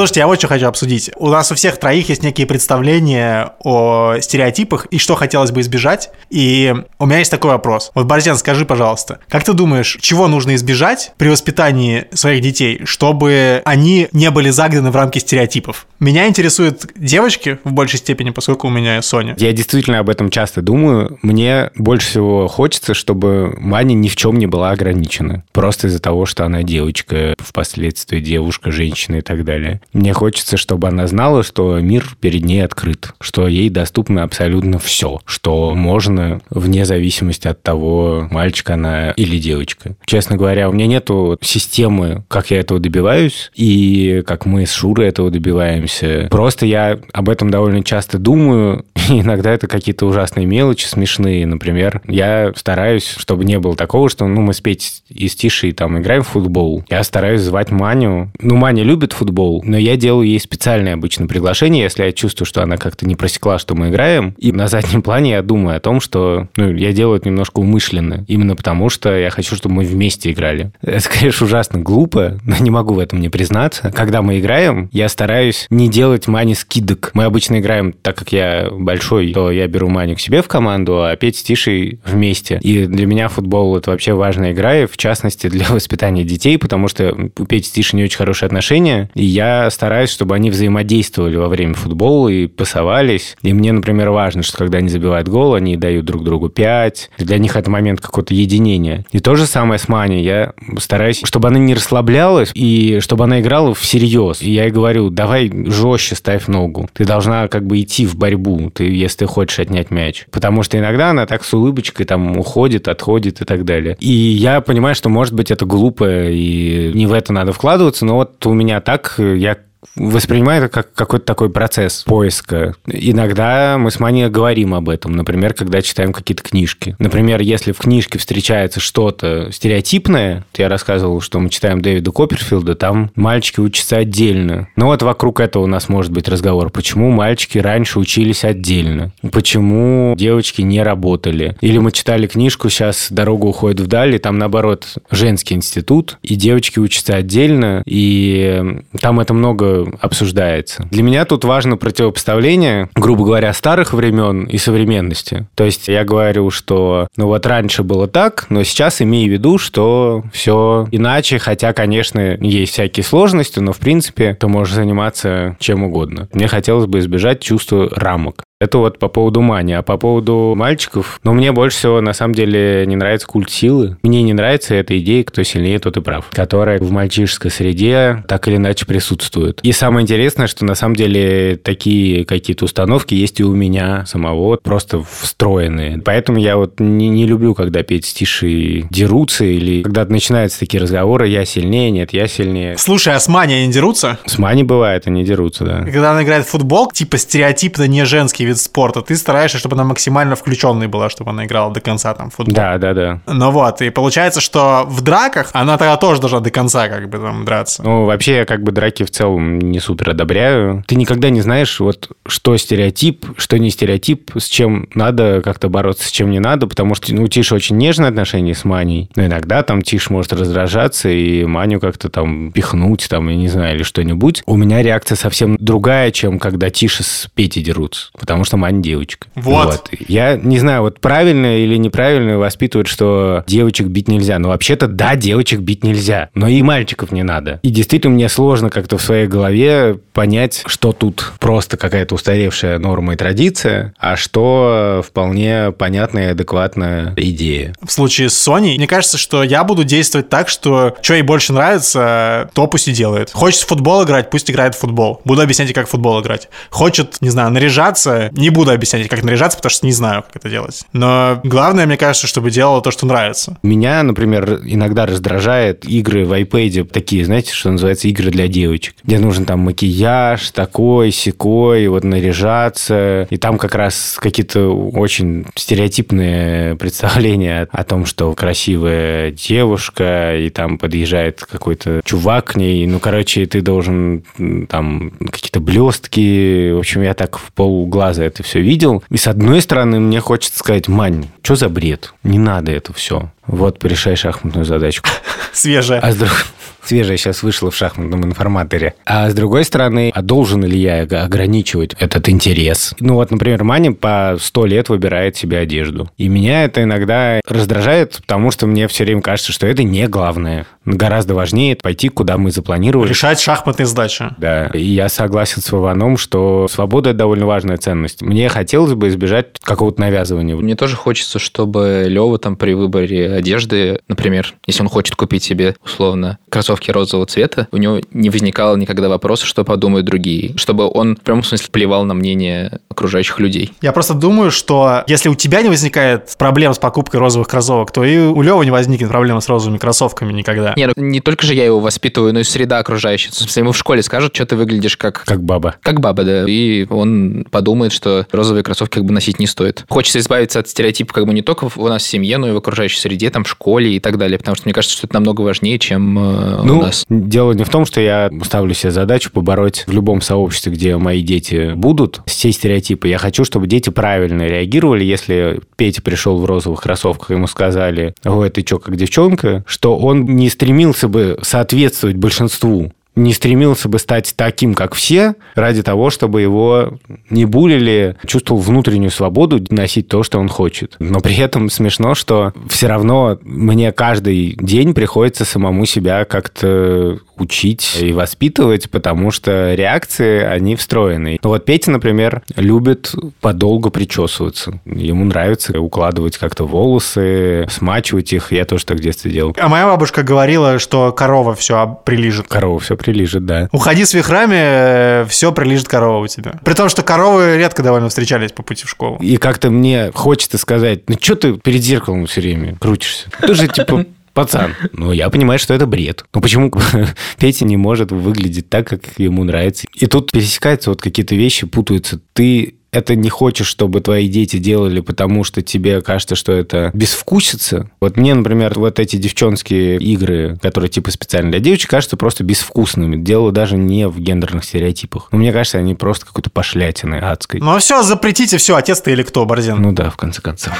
Слушайте, 0.00 0.20
я 0.20 0.28
вот 0.28 0.38
что 0.38 0.48
хочу 0.48 0.66
обсудить. 0.66 1.10
У 1.16 1.28
нас 1.28 1.52
у 1.52 1.54
всех 1.54 1.76
троих 1.76 2.08
есть 2.08 2.22
некие 2.22 2.46
представления 2.46 3.52
о 3.62 4.14
стереотипах 4.18 4.86
и 4.86 4.96
что 4.96 5.14
хотелось 5.14 5.50
бы 5.50 5.60
избежать. 5.60 6.08
И 6.30 6.74
у 6.98 7.04
меня 7.04 7.18
есть 7.18 7.30
такой 7.30 7.50
вопрос. 7.50 7.90
Вот, 7.94 8.06
Борзян, 8.06 8.38
скажи, 8.38 8.64
пожалуйста, 8.64 9.18
как 9.28 9.44
ты 9.44 9.52
думаешь, 9.52 9.98
чего 10.00 10.26
нужно 10.26 10.54
избежать 10.54 11.12
при 11.18 11.28
воспитании 11.28 12.06
своих 12.14 12.40
детей, 12.40 12.80
чтобы 12.86 13.60
они 13.66 14.08
не 14.12 14.30
были 14.30 14.48
загнаны 14.48 14.90
в 14.90 14.96
рамки 14.96 15.18
стереотипов? 15.18 15.86
Меня 15.98 16.28
интересуют 16.28 16.86
девочки 16.96 17.58
в 17.64 17.72
большей 17.72 17.98
степени, 17.98 18.30
поскольку 18.30 18.68
у 18.68 18.70
меня 18.70 19.02
Соня. 19.02 19.34
Я 19.36 19.52
действительно 19.52 19.98
об 19.98 20.08
этом 20.08 20.30
часто 20.30 20.62
думаю. 20.62 21.18
Мне 21.20 21.72
больше 21.74 22.08
всего 22.08 22.48
хочется, 22.48 22.94
чтобы 22.94 23.54
Маня 23.58 23.92
ни 23.92 24.08
в 24.08 24.16
чем 24.16 24.38
не 24.38 24.46
была 24.46 24.70
ограничена. 24.70 25.44
Просто 25.52 25.88
из-за 25.88 26.00
того, 26.00 26.24
что 26.24 26.46
она 26.46 26.62
девочка, 26.62 27.34
впоследствии 27.38 28.20
девушка, 28.20 28.70
женщина 28.70 29.16
и 29.16 29.20
так 29.20 29.44
далее. 29.44 29.82
Мне 29.92 30.12
хочется, 30.12 30.56
чтобы 30.56 30.88
она 30.88 31.06
знала, 31.06 31.42
что 31.42 31.78
мир 31.80 32.16
перед 32.20 32.44
ней 32.44 32.64
открыт, 32.64 33.12
что 33.20 33.48
ей 33.48 33.70
доступно 33.70 34.22
абсолютно 34.22 34.78
все, 34.78 35.20
что 35.24 35.74
можно 35.74 36.40
вне 36.50 36.84
зависимости 36.84 37.48
от 37.48 37.62
того, 37.62 38.28
мальчик 38.30 38.70
она 38.70 39.10
или 39.12 39.38
девочка. 39.38 39.96
Честно 40.04 40.36
говоря, 40.36 40.68
у 40.68 40.72
меня 40.72 40.86
нету 40.86 41.38
системы, 41.40 42.24
как 42.28 42.50
я 42.50 42.60
этого 42.60 42.80
добиваюсь, 42.80 43.50
и 43.54 44.22
как 44.26 44.46
мы 44.46 44.66
с 44.66 44.72
Шурой 44.72 45.08
этого 45.08 45.30
добиваемся. 45.30 46.28
Просто 46.30 46.66
я 46.66 46.98
об 47.12 47.28
этом 47.28 47.50
довольно 47.50 47.82
часто 47.82 48.18
думаю, 48.18 48.84
и 49.10 49.20
иногда 49.20 49.50
это 49.50 49.66
какие-то 49.66 50.06
ужасные 50.06 50.46
мелочи, 50.46 50.86
смешные. 50.86 51.46
Например, 51.46 52.00
я 52.06 52.52
стараюсь, 52.56 53.14
чтобы 53.16 53.44
не 53.44 53.58
было 53.58 53.76
такого, 53.76 54.08
что 54.08 54.26
ну, 54.26 54.40
мы 54.40 54.54
с 54.54 54.60
Петей 54.60 55.02
и 55.08 55.28
с 55.28 55.34
Тишей 55.34 55.72
там 55.72 55.98
играем 55.98 56.22
в 56.22 56.28
футбол. 56.28 56.84
Я 56.88 57.02
стараюсь 57.02 57.40
звать 57.40 57.70
Маню. 57.70 58.30
Ну, 58.40 58.56
Маня 58.56 58.82
любит 58.82 59.12
футбол, 59.12 59.62
но 59.64 59.79
я 59.80 59.96
делаю 59.96 60.26
ей 60.26 60.40
специальное 60.40 60.94
обычно 60.94 61.26
приглашение, 61.26 61.84
если 61.84 62.04
я 62.04 62.12
чувствую, 62.12 62.46
что 62.46 62.62
она 62.62 62.76
как-то 62.76 63.06
не 63.06 63.16
просекла, 63.16 63.58
что 63.58 63.74
мы 63.74 63.88
играем. 63.88 64.34
И 64.38 64.52
на 64.52 64.68
заднем 64.68 65.02
плане 65.02 65.32
я 65.32 65.42
думаю 65.42 65.76
о 65.76 65.80
том, 65.80 66.00
что 66.00 66.48
ну, 66.56 66.72
я 66.74 66.92
делаю 66.92 67.18
это 67.18 67.28
немножко 67.28 67.60
умышленно. 67.60 68.24
Именно 68.28 68.56
потому, 68.56 68.88
что 68.88 69.16
я 69.16 69.30
хочу, 69.30 69.56
чтобы 69.56 69.76
мы 69.76 69.84
вместе 69.84 70.30
играли. 70.30 70.72
Это, 70.82 71.08
конечно, 71.08 71.46
ужасно 71.46 71.80
глупо, 71.80 72.38
но 72.44 72.56
не 72.58 72.70
могу 72.70 72.94
в 72.94 72.98
этом 72.98 73.20
не 73.20 73.28
признаться. 73.28 73.92
Когда 73.94 74.22
мы 74.22 74.38
играем, 74.38 74.88
я 74.92 75.08
стараюсь 75.08 75.66
не 75.70 75.88
делать 75.88 76.28
Мане 76.28 76.54
скидок. 76.54 77.10
Мы 77.14 77.24
обычно 77.24 77.58
играем, 77.58 77.92
так 77.92 78.16
как 78.16 78.32
я 78.32 78.68
большой, 78.70 79.32
то 79.32 79.50
я 79.50 79.66
беру 79.66 79.88
Маню 79.88 80.16
к 80.16 80.20
себе 80.20 80.42
в 80.42 80.48
команду, 80.48 81.04
а 81.04 81.16
Петя 81.16 81.40
с 81.40 81.42
Тишей 81.42 82.00
вместе. 82.04 82.58
И 82.62 82.86
для 82.86 83.06
меня 83.06 83.28
футбол– 83.28 83.76
это 83.78 83.90
вообще 83.90 84.14
важная 84.14 84.52
игра, 84.52 84.82
и 84.82 84.86
в 84.86 84.96
частности 84.96 85.48
для 85.48 85.66
воспитания 85.68 86.24
детей, 86.24 86.58
потому 86.58 86.88
что 86.88 87.14
у 87.38 87.44
Пети 87.44 87.68
с 87.68 87.70
Тишей 87.70 87.98
не 87.98 88.04
очень 88.04 88.18
хорошие 88.18 88.46
отношения, 88.46 89.10
и 89.14 89.24
я 89.24 89.59
стараюсь, 89.68 90.10
чтобы 90.10 90.34
они 90.34 90.50
взаимодействовали 90.50 91.36
во 91.36 91.48
время 91.48 91.74
футбола 91.74 92.28
и 92.28 92.46
пасовались. 92.46 93.36
И 93.42 93.52
мне, 93.52 93.72
например, 93.72 94.10
важно, 94.10 94.42
что 94.42 94.56
когда 94.58 94.78
они 94.78 94.88
забивают 94.88 95.28
гол, 95.28 95.54
они 95.54 95.76
дают 95.76 96.06
друг 96.06 96.24
другу 96.24 96.48
пять. 96.48 97.10
Для 97.18 97.38
них 97.38 97.56
это 97.56 97.70
момент 97.70 98.00
какого-то 98.00 98.32
единения. 98.32 99.04
И 99.12 99.20
то 99.20 99.34
же 99.34 99.46
самое 99.46 99.78
с 99.78 99.88
Маней. 99.88 100.22
Я 100.22 100.54
стараюсь, 100.78 101.22
чтобы 101.24 101.48
она 101.48 101.58
не 101.58 101.74
расслаблялась 101.74 102.50
и 102.54 103.00
чтобы 103.00 103.24
она 103.24 103.40
играла 103.40 103.74
всерьез. 103.74 104.42
И 104.42 104.50
я 104.52 104.64
ей 104.64 104.70
говорю, 104.70 105.10
давай 105.10 105.50
жестче 105.66 106.14
ставь 106.14 106.46
ногу. 106.46 106.88
Ты 106.92 107.04
должна 107.04 107.48
как 107.48 107.66
бы 107.66 107.80
идти 107.80 108.06
в 108.06 108.16
борьбу, 108.16 108.70
ты, 108.72 108.84
если 108.84 109.18
ты 109.18 109.26
хочешь 109.26 109.58
отнять 109.58 109.90
мяч. 109.90 110.26
Потому 110.30 110.62
что 110.62 110.78
иногда 110.78 111.10
она 111.10 111.26
так 111.26 111.44
с 111.44 111.52
улыбочкой 111.52 112.06
там 112.06 112.38
уходит, 112.38 112.88
отходит 112.88 113.40
и 113.40 113.44
так 113.44 113.64
далее. 113.64 113.96
И 114.00 114.10
я 114.10 114.60
понимаю, 114.60 114.94
что, 114.94 115.08
может 115.08 115.34
быть, 115.34 115.50
это 115.50 115.66
глупо 115.66 116.30
и 116.30 116.92
не 116.94 117.06
в 117.06 117.12
это 117.12 117.32
надо 117.32 117.52
вкладываться, 117.52 118.04
но 118.04 118.16
вот 118.16 118.44
у 118.46 118.52
меня 118.52 118.80
так, 118.80 119.14
я 119.18 119.49
воспринимаю 119.96 120.64
это 120.64 120.72
как 120.72 120.92
какой-то 120.92 121.24
такой 121.24 121.50
процесс 121.50 122.04
поиска. 122.06 122.74
Иногда 122.86 123.76
мы 123.78 123.90
с 123.90 123.98
Маней 123.98 124.28
говорим 124.28 124.74
об 124.74 124.88
этом, 124.88 125.12
например, 125.12 125.54
когда 125.54 125.82
читаем 125.82 126.12
какие-то 126.12 126.42
книжки. 126.42 126.96
Например, 126.98 127.40
если 127.40 127.72
в 127.72 127.78
книжке 127.78 128.18
встречается 128.18 128.80
что-то 128.80 129.50
стереотипное, 129.52 130.44
я 130.56 130.68
рассказывал, 130.68 131.20
что 131.20 131.40
мы 131.40 131.48
читаем 131.48 131.80
Дэвида 131.80 132.10
Копперфилда, 132.10 132.74
там 132.74 133.10
мальчики 133.14 133.60
учатся 133.60 133.96
отдельно. 133.96 134.68
Но 134.76 134.86
вот 134.86 135.02
вокруг 135.02 135.40
этого 135.40 135.64
у 135.64 135.66
нас 135.66 135.88
может 135.88 136.12
быть 136.12 136.28
разговор. 136.28 136.70
Почему 136.70 137.10
мальчики 137.10 137.58
раньше 137.58 137.98
учились 137.98 138.44
отдельно? 138.44 139.12
Почему 139.32 140.14
девочки 140.16 140.62
не 140.62 140.82
работали? 140.82 141.56
Или 141.60 141.78
мы 141.78 141.92
читали 141.92 142.26
книжку, 142.26 142.68
сейчас 142.68 143.08
«Дорога 143.10 143.46
уходит 143.46 143.80
вдаль», 143.80 144.14
и 144.14 144.18
там, 144.18 144.38
наоборот, 144.38 144.98
женский 145.10 145.54
институт, 145.54 146.18
и 146.22 146.34
девочки 146.34 146.78
учатся 146.78 147.16
отдельно, 147.16 147.82
и 147.86 148.80
там 149.00 149.20
это 149.20 149.34
много 149.34 149.69
обсуждается. 150.00 150.86
Для 150.90 151.02
меня 151.02 151.24
тут 151.24 151.44
важно 151.44 151.76
противопоставление, 151.76 152.88
грубо 152.94 153.24
говоря, 153.24 153.52
старых 153.52 153.92
времен 153.92 154.44
и 154.44 154.58
современности. 154.58 155.46
То 155.54 155.64
есть 155.64 155.88
я 155.88 156.04
говорю, 156.04 156.50
что 156.50 157.08
ну 157.16 157.26
вот 157.26 157.46
раньше 157.46 157.82
было 157.82 158.06
так, 158.06 158.46
но 158.48 158.62
сейчас 158.62 159.02
имею 159.02 159.28
в 159.28 159.32
виду, 159.32 159.58
что 159.58 160.24
все 160.32 160.86
иначе, 160.90 161.38
хотя, 161.38 161.72
конечно, 161.72 162.36
есть 162.40 162.72
всякие 162.72 163.04
сложности, 163.04 163.58
но 163.58 163.72
в 163.72 163.78
принципе 163.78 164.36
ты 164.38 164.48
можешь 164.48 164.74
заниматься 164.74 165.56
чем 165.58 165.84
угодно. 165.84 166.28
Мне 166.32 166.48
хотелось 166.48 166.86
бы 166.86 166.98
избежать 166.98 167.40
чувства 167.40 167.88
рамок. 167.94 168.42
Это 168.60 168.76
вот 168.76 168.98
по 168.98 169.08
поводу 169.08 169.40
Мани. 169.40 169.72
А 169.72 169.80
по 169.80 169.96
поводу 169.96 170.52
мальчиков, 170.54 171.18
ну, 171.24 171.32
мне 171.32 171.50
больше 171.50 171.78
всего, 171.78 172.02
на 172.02 172.12
самом 172.12 172.34
деле, 172.34 172.84
не 172.86 172.94
нравится 172.94 173.26
культ 173.26 173.50
силы. 173.50 173.96
Мне 174.02 174.22
не 174.22 174.34
нравится 174.34 174.74
эта 174.74 174.98
идея, 174.98 175.24
кто 175.24 175.42
сильнее, 175.44 175.78
тот 175.78 175.96
и 175.96 176.02
прав, 176.02 176.26
которая 176.30 176.78
в 176.78 176.90
мальчишеской 176.90 177.50
среде 177.50 178.22
так 178.28 178.46
или 178.48 178.56
иначе 178.56 178.84
присутствует. 178.84 179.60
И 179.62 179.72
самое 179.72 180.04
интересное, 180.04 180.46
что 180.46 180.66
на 180.66 180.74
самом 180.74 180.94
деле 180.94 181.56
такие 181.56 182.26
какие-то 182.26 182.66
установки 182.66 183.14
есть 183.14 183.40
и 183.40 183.44
у 183.44 183.54
меня 183.54 184.04
самого, 184.04 184.58
просто 184.58 185.02
встроенные. 185.02 185.96
Поэтому 186.04 186.38
я 186.38 186.58
вот 186.58 186.80
не, 186.80 187.08
не 187.08 187.24
люблю, 187.24 187.54
когда 187.54 187.82
петь 187.82 188.04
стиши 188.04 188.84
дерутся, 188.90 189.46
или 189.46 189.82
когда 189.82 190.04
начинаются 190.04 190.60
такие 190.60 190.82
разговоры, 190.82 191.28
я 191.28 191.46
сильнее, 191.46 191.90
нет, 191.90 192.12
я 192.12 192.28
сильнее. 192.28 192.76
Слушай, 192.76 193.14
а 193.14 193.20
с 193.20 193.26
Мани 193.26 193.54
они 193.54 193.72
дерутся? 193.72 194.18
С 194.26 194.36
Мани 194.36 194.64
бывает, 194.64 195.06
они 195.06 195.24
дерутся, 195.24 195.64
да. 195.64 195.78
Когда 195.84 196.10
она 196.10 196.24
играет 196.24 196.44
в 196.44 196.50
футбол, 196.50 196.90
типа 196.90 197.16
стереотипно 197.16 197.88
не 197.88 198.04
женский 198.04 198.49
вид 198.50 198.58
спорта, 198.58 199.00
ты 199.00 199.16
стараешься, 199.16 199.58
чтобы 199.58 199.74
она 199.74 199.84
максимально 199.84 200.36
включенной 200.36 200.86
была, 200.86 201.10
чтобы 201.10 201.30
она 201.30 201.46
играла 201.46 201.72
до 201.72 201.80
конца 201.80 202.14
там 202.14 202.30
футбол. 202.30 202.54
Да, 202.54 202.78
да, 202.78 202.94
да. 202.94 203.20
Ну 203.26 203.50
вот, 203.50 203.80
и 203.82 203.90
получается, 203.90 204.40
что 204.40 204.84
в 204.86 205.00
драках 205.02 205.50
она 205.52 205.78
тогда 205.78 205.96
тоже 205.96 206.20
должна 206.20 206.40
до 206.40 206.50
конца 206.50 206.88
как 206.88 207.08
бы 207.08 207.18
там 207.18 207.44
драться. 207.44 207.82
Ну, 207.82 208.04
вообще, 208.04 208.36
я 208.36 208.44
как 208.44 208.62
бы 208.62 208.72
драки 208.72 209.04
в 209.04 209.10
целом 209.10 209.58
не 209.58 209.80
супер 209.80 210.10
одобряю. 210.10 210.84
Ты 210.86 210.96
никогда 210.96 211.30
не 211.30 211.40
знаешь, 211.40 211.80
вот, 211.80 212.10
что 212.26 212.56
стереотип, 212.56 213.26
что 213.36 213.58
не 213.58 213.70
стереотип, 213.70 214.32
с 214.36 214.48
чем 214.48 214.88
надо 214.94 215.40
как-то 215.42 215.68
бороться, 215.68 216.08
с 216.08 216.10
чем 216.10 216.30
не 216.30 216.40
надо, 216.40 216.66
потому 216.66 216.94
что 216.94 217.14
ну, 217.14 217.24
у 217.24 217.28
Тиши 217.28 217.54
очень 217.54 217.76
нежные 217.76 218.08
отношения 218.08 218.54
с 218.54 218.64
Маней, 218.64 219.10
но 219.16 219.26
иногда 219.26 219.62
там 219.62 219.82
Тиш 219.82 220.10
может 220.10 220.32
раздражаться 220.32 221.08
и 221.08 221.44
Маню 221.44 221.80
как-то 221.80 222.08
там 222.08 222.52
пихнуть, 222.52 223.06
там, 223.08 223.28
я 223.28 223.36
не 223.36 223.48
знаю, 223.48 223.76
или 223.76 223.82
что-нибудь. 223.82 224.42
У 224.46 224.56
меня 224.56 224.82
реакция 224.82 225.16
совсем 225.16 225.56
другая, 225.58 226.10
чем 226.10 226.38
когда 226.38 226.70
Тиша 226.70 227.02
с 227.02 227.28
Петей 227.34 227.62
дерутся, 227.62 228.08
потому 228.18 228.39
что 228.44 228.56
Маня 228.56 228.82
девочка. 228.82 229.28
Вот. 229.34 229.90
Я 230.08 230.36
не 230.36 230.58
знаю, 230.58 230.82
вот 230.82 231.00
правильно 231.00 231.58
или 231.58 231.76
неправильно 231.76 232.38
воспитывают, 232.38 232.88
что 232.88 233.44
девочек 233.46 233.88
бить 233.88 234.08
нельзя. 234.08 234.38
Но 234.38 234.48
вообще-то, 234.48 234.86
да, 234.86 235.16
девочек 235.16 235.60
бить 235.60 235.84
нельзя, 235.84 236.30
но 236.34 236.48
и 236.48 236.62
мальчиков 236.62 237.12
не 237.12 237.22
надо. 237.22 237.60
И 237.62 237.70
действительно, 237.70 238.14
мне 238.14 238.28
сложно 238.28 238.70
как-то 238.70 238.98
в 238.98 239.02
своей 239.02 239.26
голове 239.26 239.98
понять, 240.12 240.62
что 240.66 240.92
тут 240.92 241.32
просто 241.38 241.76
какая-то 241.76 242.14
устаревшая 242.14 242.78
норма 242.78 243.14
и 243.14 243.16
традиция, 243.16 243.94
а 243.98 244.16
что 244.16 245.02
вполне 245.06 245.72
понятная 245.72 246.28
и 246.28 246.30
адекватная 246.32 247.14
идея. 247.16 247.74
В 247.82 247.90
случае 247.90 248.30
с 248.30 248.34
Соней, 248.34 248.76
мне 248.76 248.86
кажется, 248.86 249.18
что 249.18 249.42
я 249.42 249.64
буду 249.64 249.84
действовать 249.84 250.28
так, 250.28 250.48
что 250.48 250.96
что 251.02 251.14
ей 251.14 251.22
больше 251.22 251.52
нравится, 251.52 252.50
то 252.54 252.66
пусть 252.66 252.88
и 252.88 252.92
делает. 252.92 253.30
Хочет 253.32 253.60
в 253.60 253.66
футбол 253.66 254.04
играть, 254.04 254.30
пусть 254.30 254.50
играет 254.50 254.74
в 254.74 254.78
футбол. 254.78 255.20
Буду 255.24 255.42
объяснять 255.42 255.68
ей, 255.68 255.74
как 255.74 255.86
в 255.86 255.90
футбол 255.90 256.20
играть. 256.20 256.48
Хочет, 256.70 257.16
не 257.20 257.30
знаю, 257.30 257.50
наряжаться, 257.50 258.29
не 258.32 258.50
буду 258.50 258.72
объяснять, 258.72 259.08
как 259.08 259.22
наряжаться, 259.22 259.58
потому 259.58 259.70
что 259.70 259.86
не 259.86 259.92
знаю, 259.92 260.22
как 260.22 260.36
это 260.36 260.50
делать. 260.50 260.84
Но 260.92 261.40
главное, 261.44 261.86
мне 261.86 261.96
кажется, 261.96 262.26
чтобы 262.26 262.50
делала 262.50 262.80
то, 262.82 262.90
что 262.90 263.06
нравится. 263.06 263.58
Меня, 263.62 264.02
например, 264.02 264.60
иногда 264.64 265.06
раздражает 265.06 265.84
игры 265.84 266.24
в 266.24 266.32
iPad, 266.32 266.84
такие, 266.84 267.24
знаете, 267.24 267.52
что 267.52 267.70
называется, 267.70 268.08
игры 268.08 268.30
для 268.30 268.48
девочек, 268.48 268.94
где 269.04 269.18
нужен 269.18 269.44
там 269.44 269.60
макияж 269.60 270.50
такой, 270.50 271.10
секой, 271.10 271.88
вот 271.88 272.04
наряжаться, 272.04 273.26
и 273.30 273.36
там 273.36 273.58
как 273.58 273.74
раз 273.74 274.16
какие-то 274.20 274.68
очень 274.68 275.46
стереотипные 275.54 276.76
представления 276.76 277.68
о 277.70 277.84
том, 277.84 278.06
что 278.06 278.32
красивая 278.34 279.30
девушка, 279.30 280.36
и 280.36 280.50
там 280.50 280.78
подъезжает 280.78 281.44
какой-то 281.44 282.00
чувак 282.04 282.52
к 282.52 282.56
ней, 282.56 282.86
ну, 282.86 282.98
короче, 282.98 283.46
ты 283.46 283.60
должен 283.60 284.24
там 284.68 285.12
какие-то 285.30 285.60
блестки, 285.60 286.72
в 286.72 286.78
общем, 286.78 287.02
я 287.02 287.14
так 287.14 287.38
в 287.38 287.52
полглаза 287.52 288.19
это 288.22 288.42
все 288.42 288.60
видел, 288.60 289.02
и 289.10 289.16
с 289.16 289.26
одной 289.26 289.62
стороны 289.62 290.00
мне 290.00 290.20
хочется 290.20 290.58
сказать, 290.58 290.88
Мань, 290.88 291.28
что 291.42 291.54
за 291.56 291.68
бред? 291.68 292.12
Не 292.22 292.38
надо 292.38 292.72
это 292.72 292.92
все. 292.92 293.30
Вот, 293.50 293.78
порешай 293.78 294.16
шахматную 294.16 294.64
задачку. 294.64 295.08
Свежая. 295.52 296.00
А 296.00 296.12
с 296.12 296.16
друг- 296.16 296.46
Свежая 296.82 297.18
сейчас 297.18 297.42
вышла 297.42 297.70
в 297.70 297.76
шахматном 297.76 298.24
информаторе. 298.24 298.94
А 299.04 299.28
с 299.28 299.34
другой 299.34 299.64
стороны, 299.64 300.10
а 300.14 300.22
должен 300.22 300.64
ли 300.64 300.78
я 300.78 301.02
ог- 301.02 301.12
ограничивать 301.12 301.94
этот 301.98 302.28
интерес? 302.30 302.94
Ну 303.00 303.14
вот, 303.14 303.30
например, 303.30 303.64
Маня 303.64 303.92
по 303.92 304.36
сто 304.40 304.64
лет 304.64 304.88
выбирает 304.88 305.36
себе 305.36 305.58
одежду. 305.58 306.08
И 306.16 306.28
меня 306.28 306.64
это 306.64 306.82
иногда 306.82 307.40
раздражает, 307.46 308.16
потому 308.22 308.50
что 308.50 308.66
мне 308.66 308.88
все 308.88 309.04
время 309.04 309.20
кажется, 309.20 309.52
что 309.52 309.66
это 309.66 309.82
не 309.82 310.08
главное. 310.08 310.64
Гораздо 310.86 311.34
важнее 311.34 311.76
пойти, 311.76 312.08
куда 312.08 312.38
мы 312.38 312.50
запланировали. 312.50 313.10
Решать 313.10 313.38
шахматные 313.40 313.84
задачи. 313.86 314.24
Да, 314.38 314.68
и 314.68 314.82
я 314.82 315.10
согласен 315.10 315.60
с 315.60 315.70
Вованом, 315.70 316.16
что 316.16 316.66
свобода– 316.68 317.10
это 317.10 317.18
довольно 317.18 317.44
важная 317.44 317.76
ценность. 317.76 318.22
Мне 318.22 318.48
хотелось 318.48 318.94
бы 318.94 319.08
избежать 319.08 319.48
какого-то 319.62 320.00
навязывания. 320.00 320.56
Мне 320.56 320.76
тоже 320.76 320.96
хочется, 320.96 321.38
чтобы 321.38 322.04
Лева 322.08 322.38
там 322.38 322.56
при 322.56 322.72
выборе 322.72 323.39
одежды, 323.40 324.00
например, 324.08 324.54
если 324.66 324.82
он 324.82 324.88
хочет 324.88 325.16
купить 325.16 325.42
себе 325.42 325.76
условно 325.84 326.38
кроссовки 326.48 326.90
розового 326.90 327.26
цвета, 327.26 327.68
у 327.72 327.76
него 327.76 328.00
не 328.12 328.30
возникало 328.30 328.76
никогда 328.76 329.08
вопроса, 329.08 329.46
что 329.46 329.64
подумают 329.64 330.06
другие. 330.06 330.56
Чтобы 330.56 330.88
он 330.88 331.16
в 331.16 331.20
прямом 331.20 331.42
смысле 331.42 331.68
плевал 331.70 332.04
на 332.04 332.14
мнение 332.14 332.80
окружающих 332.88 333.38
людей. 333.40 333.72
Я 333.82 333.92
просто 333.92 334.14
думаю, 334.14 334.50
что 334.50 335.04
если 335.06 335.28
у 335.28 335.34
тебя 335.34 335.62
не 335.62 335.68
возникает 335.68 336.34
проблем 336.38 336.74
с 336.74 336.78
покупкой 336.78 337.20
розовых 337.20 337.48
кроссовок, 337.48 337.90
то 337.92 338.04
и 338.04 338.18
у 338.18 338.42
Левы 338.42 338.64
не 338.64 338.70
возникнет 338.70 339.08
проблем 339.08 339.40
с 339.40 339.48
розовыми 339.48 339.78
кроссовками 339.78 340.32
никогда. 340.32 340.74
Не, 340.76 340.86
ну, 340.86 340.92
не 340.96 341.20
только 341.20 341.46
же 341.46 341.54
я 341.54 341.64
его 341.64 341.80
воспитываю, 341.80 342.32
но 342.32 342.40
и 342.40 342.44
среда 342.44 342.78
окружающая. 342.78 343.30
В 343.30 343.34
смысле, 343.34 343.60
ему 343.60 343.72
в 343.72 343.76
школе 343.76 344.02
скажут, 344.02 344.34
что 344.34 344.46
ты 344.46 344.56
выглядишь 344.56 344.96
как... 344.96 345.24
Как 345.24 345.42
баба. 345.42 345.76
Как 345.82 346.00
баба, 346.00 346.24
да. 346.24 346.44
И 346.46 346.86
он 346.90 347.46
подумает, 347.50 347.92
что 347.92 348.26
розовые 348.32 348.62
кроссовки 348.62 348.94
как 348.94 349.04
бы 349.04 349.12
носить 349.12 349.38
не 349.38 349.46
стоит. 349.46 349.84
Хочется 349.88 350.18
избавиться 350.18 350.58
от 350.58 350.68
стереотипа 350.68 351.12
как 351.12 351.26
бы 351.26 351.32
не 351.32 351.42
только 351.42 351.68
у 351.74 351.88
нас 351.88 352.02
в 352.02 352.06
семье, 352.06 352.38
но 352.38 352.48
и 352.48 352.52
в 352.52 352.56
окружающей 352.56 352.98
среде, 352.98 353.29
там, 353.30 353.44
в 353.44 353.48
школе 353.48 353.96
и 353.96 354.00
так 354.00 354.18
далее. 354.18 354.38
Потому 354.38 354.54
что 354.56 354.66
мне 354.66 354.74
кажется, 354.74 354.96
что 354.96 355.06
это 355.06 355.14
намного 355.14 355.40
важнее, 355.42 355.78
чем 355.78 356.18
э, 356.18 356.62
Ну, 356.64 356.78
у 356.78 356.82
нас. 356.82 357.04
дело 357.08 357.52
не 357.52 357.64
в 357.64 357.68
том, 357.68 357.84
что 357.86 358.00
я 358.00 358.30
ставлю 358.44 358.74
себе 358.74 358.90
задачу 358.90 359.30
побороть 359.32 359.84
в 359.86 359.92
любом 359.92 360.20
сообществе, 360.20 360.72
где 360.72 360.96
мои 360.96 361.22
дети 361.22 361.72
будут, 361.74 362.20
все 362.26 362.52
стереотипы. 362.52 363.08
Я 363.08 363.18
хочу, 363.18 363.44
чтобы 363.44 363.66
дети 363.66 363.90
правильно 363.90 364.42
реагировали, 364.42 365.04
если 365.04 365.60
Петя 365.76 366.02
пришел 366.02 366.38
в 366.38 366.44
розовых 366.44 366.80
кроссовках, 366.82 367.30
ему 367.30 367.46
сказали, 367.46 368.14
ой, 368.24 368.50
ты 368.50 368.62
чё, 368.62 368.78
как 368.78 368.96
девчонка, 368.96 369.64
что 369.66 369.96
он 369.98 370.24
не 370.24 370.48
стремился 370.50 371.08
бы 371.08 371.38
соответствовать 371.42 372.16
большинству 372.16 372.92
не 373.16 373.32
стремился 373.32 373.88
бы 373.88 373.98
стать 373.98 374.34
таким, 374.36 374.74
как 374.74 374.94
все, 374.94 375.34
ради 375.54 375.82
того, 375.82 376.10
чтобы 376.10 376.40
его 376.40 376.98
не 377.28 377.44
булили, 377.44 378.16
чувствовал 378.26 378.60
внутреннюю 378.60 379.10
свободу 379.10 379.62
носить 379.70 380.08
то, 380.08 380.22
что 380.22 380.38
он 380.38 380.48
хочет. 380.48 380.96
Но 380.98 381.20
при 381.20 381.36
этом 381.36 381.70
смешно, 381.70 382.14
что 382.14 382.52
все 382.68 382.86
равно 382.86 383.38
мне 383.42 383.92
каждый 383.92 384.56
день 384.60 384.94
приходится 384.94 385.44
самому 385.44 385.86
себя 385.86 386.24
как-то 386.24 387.18
учить 387.36 387.98
и 388.00 388.12
воспитывать, 388.12 388.90
потому 388.90 389.30
что 389.30 389.74
реакции, 389.74 390.42
они 390.42 390.76
встроены. 390.76 391.38
Ну 391.42 391.48
вот 391.48 391.64
Петя, 391.64 391.90
например, 391.90 392.42
любит 392.56 393.14
подолгу 393.40 393.90
причесываться. 393.90 394.80
Ему 394.84 395.24
нравится 395.24 395.78
укладывать 395.80 396.36
как-то 396.36 396.64
волосы, 396.64 397.66
смачивать 397.70 398.32
их. 398.32 398.52
Я 398.52 398.64
тоже 398.64 398.84
так 398.84 398.98
в 398.98 399.00
детстве 399.00 399.32
делал. 399.32 399.56
А 399.58 399.68
моя 399.68 399.86
бабушка 399.86 400.22
говорила, 400.22 400.78
что 400.78 401.12
корова 401.12 401.54
все 401.54 401.98
прилижет. 402.04 402.46
Корова 402.46 402.78
все 402.78 402.96
прилижет, 403.00 403.44
да. 403.44 403.68
Уходи 403.72 404.04
с 404.04 404.14
вихрами, 404.14 405.26
все 405.28 405.52
прилижет 405.52 405.88
корова 405.88 406.22
у 406.22 406.26
тебя. 406.26 406.60
При 406.64 406.74
том, 406.74 406.88
что 406.88 407.02
коровы 407.02 407.56
редко 407.56 407.82
довольно 407.82 408.08
встречались 408.08 408.52
по 408.52 408.62
пути 408.62 408.84
в 408.84 408.90
школу. 408.90 409.16
И 409.20 409.36
как-то 409.36 409.70
мне 409.70 410.12
хочется 410.12 410.58
сказать, 410.58 411.08
ну 411.08 411.16
что 411.20 411.34
ты 411.34 411.54
перед 411.54 411.82
зеркалом 411.82 412.26
все 412.26 412.40
время 412.40 412.76
крутишься? 412.78 413.28
Ты 413.40 413.54
же 413.54 413.66
типа 413.68 414.04
пацан. 414.32 414.74
Ну, 414.92 415.12
я 415.12 415.30
понимаю, 415.30 415.58
что 415.58 415.74
это 415.74 415.86
бред. 415.86 416.24
Ну, 416.34 416.40
почему 416.40 416.72
Петя 417.38 417.64
не 417.64 417.76
может 417.76 418.12
выглядеть 418.12 418.68
так, 418.68 418.88
как 418.88 419.00
ему 419.18 419.44
нравится? 419.44 419.86
И 419.94 420.06
тут 420.06 420.32
пересекаются 420.32 420.90
вот 420.90 421.00
какие-то 421.02 421.34
вещи, 421.34 421.66
путаются. 421.66 422.20
Ты 422.32 422.74
это 422.92 423.14
не 423.14 423.28
хочешь, 423.28 423.66
чтобы 423.66 424.00
твои 424.00 424.28
дети 424.28 424.56
делали, 424.58 425.00
потому 425.00 425.44
что 425.44 425.62
тебе 425.62 426.00
кажется, 426.00 426.34
что 426.34 426.52
это 426.52 426.90
безвкусица. 426.92 427.90
Вот 428.00 428.16
мне, 428.16 428.34
например, 428.34 428.78
вот 428.78 428.98
эти 428.98 429.16
девчонские 429.16 429.98
игры, 429.98 430.58
которые 430.60 430.90
типа 430.90 431.10
специально 431.10 431.50
для 431.50 431.60
девочек, 431.60 431.90
кажутся 431.90 432.16
просто 432.16 432.42
безвкусными. 432.44 433.16
Дело 433.16 433.52
даже 433.52 433.76
не 433.76 434.08
в 434.08 434.18
гендерных 434.18 434.64
стереотипах. 434.64 435.28
Но 435.30 435.38
мне 435.38 435.52
кажется, 435.52 435.78
они 435.78 435.94
просто 435.94 436.26
какой-то 436.26 436.50
пошлятиной 436.50 437.20
адской. 437.20 437.60
Ну 437.60 437.78
все, 437.78 438.02
запретите 438.02 438.56
все, 438.58 438.74
отец 438.76 439.00
ты 439.00 439.12
или 439.12 439.22
кто, 439.22 439.46
Борзен? 439.46 439.80
Ну 439.80 439.92
да, 439.92 440.10
в 440.10 440.16
конце 440.16 440.42
концов. 440.42 440.72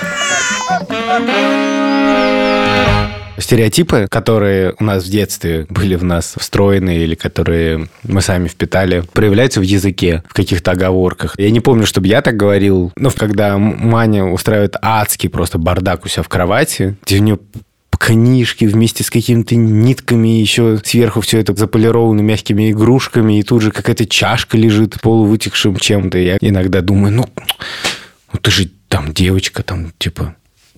Стереотипы, 3.40 4.06
которые 4.10 4.74
у 4.78 4.84
нас 4.84 5.04
в 5.04 5.10
детстве 5.10 5.66
были 5.68 5.94
в 5.94 6.04
нас 6.04 6.34
встроены 6.38 6.98
или 6.98 7.14
которые 7.14 7.88
мы 8.02 8.20
сами 8.20 8.48
впитали, 8.48 9.02
проявляются 9.12 9.60
в 9.60 9.64
языке, 9.64 10.22
в 10.28 10.34
каких-то 10.34 10.72
оговорках. 10.72 11.34
Я 11.38 11.50
не 11.50 11.60
помню, 11.60 11.86
чтобы 11.86 12.06
я 12.08 12.22
так 12.22 12.36
говорил, 12.36 12.92
но 12.96 13.10
когда 13.10 13.58
Маня 13.58 14.24
устраивает 14.24 14.76
адский 14.82 15.28
просто 15.28 15.58
бардак 15.58 16.04
у 16.04 16.08
себя 16.08 16.22
в 16.22 16.28
кровати, 16.28 16.96
где 17.04 17.18
у 17.18 17.22
нее 17.22 17.38
книжки 18.00 18.64
вместе 18.64 19.04
с 19.04 19.10
какими-то 19.10 19.54
нитками, 19.56 20.28
еще 20.28 20.80
сверху 20.82 21.20
все 21.20 21.38
это 21.38 21.54
заполировано 21.54 22.22
мягкими 22.22 22.72
игрушками, 22.72 23.38
и 23.38 23.42
тут 23.42 23.60
же 23.60 23.70
какая-то 23.70 24.06
чашка 24.06 24.56
лежит 24.56 24.98
полувытекшим 25.02 25.76
чем-то. 25.76 26.16
Я 26.16 26.38
иногда 26.40 26.80
думаю, 26.80 27.12
ну, 27.12 27.28
ну 28.32 28.38
ты 28.38 28.50
же 28.50 28.70
там 28.88 29.12
девочка, 29.12 29.62
там, 29.62 29.92
типа, 29.98 30.34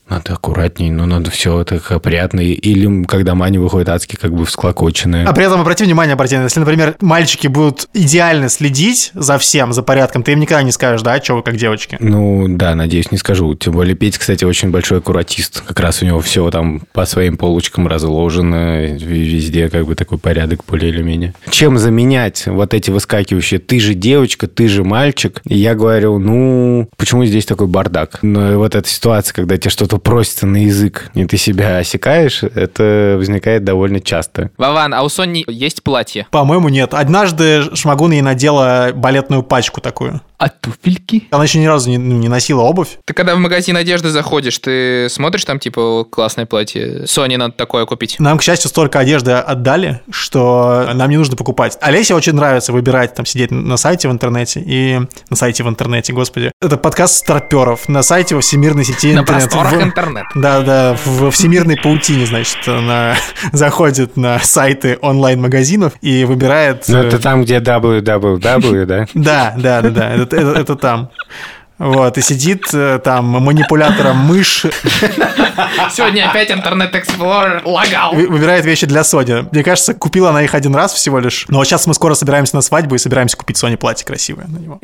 надо 0.08 0.34
аккуратней, 0.34 0.90
но 0.90 1.06
надо 1.06 1.30
все 1.30 1.64
так 1.64 1.90
опрятно. 1.90 2.40
Или 2.40 3.04
когда 3.04 3.34
Маня 3.34 3.60
выходит 3.60 3.88
адски 3.88 4.16
как 4.16 4.34
бы 4.34 4.44
всклокоченная. 4.44 5.26
А 5.26 5.32
при 5.32 5.44
этом 5.46 5.60
обрати 5.60 5.84
внимание, 5.84 6.16
Бартин, 6.16 6.42
если, 6.42 6.60
например, 6.60 6.96
мальчики 7.00 7.46
будут 7.46 7.88
идеально 7.94 8.48
следить 8.48 9.10
за 9.14 9.38
всем, 9.38 9.72
за 9.72 9.82
порядком, 9.82 10.22
ты 10.22 10.32
им 10.32 10.40
никогда 10.40 10.62
не 10.62 10.72
скажешь, 10.72 11.02
да, 11.02 11.20
что 11.22 11.36
вы 11.36 11.42
как 11.42 11.56
девочки. 11.56 11.96
Ну, 12.00 12.46
да, 12.48 12.74
надеюсь, 12.74 13.10
не 13.10 13.18
скажу. 13.18 13.54
Тем 13.54 13.72
более 13.72 13.94
Петя, 13.94 14.18
кстати, 14.18 14.44
очень 14.44 14.70
большой 14.70 14.98
аккуратист. 14.98 15.62
Как 15.62 15.80
раз 15.80 16.02
у 16.02 16.06
него 16.06 16.20
все 16.20 16.50
там 16.50 16.82
по 16.92 17.06
своим 17.06 17.36
полочкам 17.36 17.86
разложено, 17.86 18.86
везде 18.96 19.68
как 19.68 19.86
бы 19.86 19.94
такой 19.94 20.18
порядок 20.18 20.64
более 20.66 20.90
или 20.90 21.02
менее. 21.02 21.34
Чем 21.50 21.78
заменять 21.78 22.46
вот 22.46 22.74
эти 22.74 22.90
выскакивающие 22.90 23.60
«ты 23.60 23.80
же 23.80 23.94
девочка, 23.94 24.46
ты 24.46 24.68
же 24.68 24.84
мальчик?» 24.84 25.40
И 25.44 25.56
я 25.56 25.74
говорю, 25.74 26.18
ну, 26.18 26.88
почему 26.96 27.24
здесь 27.24 27.46
такой 27.46 27.66
бардак? 27.66 28.18
Но 28.22 28.58
вот 28.58 28.74
эта 28.74 28.88
ситуация, 28.88 29.32
когда 29.34 29.56
тебе 29.56 29.70
что-то 29.70 29.91
просится 29.98 30.46
на 30.46 30.58
язык, 30.58 31.10
и 31.14 31.24
ты 31.24 31.36
себя 31.36 31.78
осекаешь, 31.78 32.42
это 32.42 33.16
возникает 33.18 33.64
довольно 33.64 34.00
часто. 34.00 34.50
Вован, 34.58 34.94
а 34.94 35.02
у 35.02 35.08
Сони 35.08 35.44
есть 35.48 35.82
платье? 35.82 36.26
По-моему, 36.30 36.68
нет. 36.68 36.94
Однажды 36.94 37.74
Шмагун 37.74 38.12
ей 38.12 38.22
надела 38.22 38.90
балетную 38.94 39.42
пачку 39.42 39.80
такую. 39.80 40.20
А 40.42 40.48
туфельки? 40.48 41.28
Она 41.30 41.44
еще 41.44 41.60
ни 41.60 41.66
разу 41.66 41.88
не, 41.88 41.98
ну, 41.98 42.16
не 42.18 42.26
носила 42.28 42.62
обувь. 42.62 42.98
Ты 43.04 43.14
когда 43.14 43.36
в 43.36 43.38
магазин 43.38 43.76
одежды 43.76 44.10
заходишь, 44.10 44.58
ты 44.58 45.06
смотришь 45.08 45.44
там, 45.44 45.60
типа, 45.60 46.04
классное 46.10 46.46
платье? 46.46 47.06
Соне 47.06 47.38
надо 47.38 47.52
такое 47.52 47.86
купить. 47.86 48.16
Нам, 48.18 48.38
к 48.38 48.42
счастью, 48.42 48.68
столько 48.68 48.98
одежды 48.98 49.30
отдали, 49.30 50.00
что 50.10 50.90
нам 50.94 51.08
не 51.10 51.16
нужно 51.16 51.36
покупать. 51.36 51.78
Олесе 51.80 52.16
очень 52.16 52.32
нравится 52.32 52.72
выбирать, 52.72 53.14
там, 53.14 53.24
сидеть 53.24 53.52
на 53.52 53.76
сайте 53.76 54.08
в 54.08 54.10
интернете 54.10 54.60
и... 54.66 54.98
На 55.30 55.36
сайте 55.36 55.62
в 55.62 55.68
интернете, 55.68 56.12
господи. 56.12 56.50
Это 56.60 56.76
подкаст 56.76 57.18
старперов. 57.18 57.88
На 57.88 58.02
сайте 58.02 58.34
во 58.34 58.40
всемирной 58.40 58.84
сети 58.84 59.14
На 59.14 59.20
интернет. 59.20 59.44
просторах 59.44 59.72
В- 59.74 59.80
интернета. 59.84 60.28
Да, 60.34 60.60
да, 60.62 60.98
в 61.04 61.30
всемирной 61.30 61.76
паутине, 61.76 62.26
значит, 62.26 62.66
она 62.66 63.14
заходит 63.52 64.16
на 64.16 64.40
сайты 64.40 64.98
онлайн-магазинов 65.00 65.92
и 66.00 66.24
выбирает... 66.24 66.86
Ну, 66.88 66.98
э, 66.98 67.06
это 67.06 67.20
там, 67.20 67.42
где 67.44 67.58
www, 67.58 68.84
да? 68.86 69.06
Да, 69.14 69.54
да, 69.56 69.82
да, 69.82 69.90
да, 69.90 70.31
это, 70.32 70.50
это- 70.50 70.60
это 70.60 70.76
там. 70.76 71.10
Вот, 71.78 72.16
и 72.16 72.20
сидит 72.20 72.66
э, 72.72 73.00
там 73.02 73.24
манипулятором 73.24 74.18
мышь, 74.18 74.66
Сегодня 75.90 76.28
опять 76.30 76.50
интернет 76.52 76.94
Explorer 76.94 77.62
лагал. 77.64 78.12
вы- 78.14 78.28
выбирает 78.28 78.64
вещи 78.64 78.86
для 78.86 79.02
Сони. 79.02 79.46
Мне 79.50 79.64
кажется, 79.64 79.92
купила 79.94 80.30
она 80.30 80.42
их 80.44 80.54
один 80.54 80.76
раз 80.76 80.92
всего 80.92 81.18
лишь. 81.18 81.46
Но 81.48 81.64
сейчас 81.64 81.86
мы 81.88 81.94
скоро 81.94 82.14
собираемся 82.14 82.54
на 82.54 82.62
свадьбу 82.62 82.94
и 82.94 82.98
собираемся 82.98 83.36
купить 83.36 83.56
Соне 83.56 83.76
платье 83.76 84.06
красивое 84.06 84.46
на 84.46 84.58
него. 84.58 84.78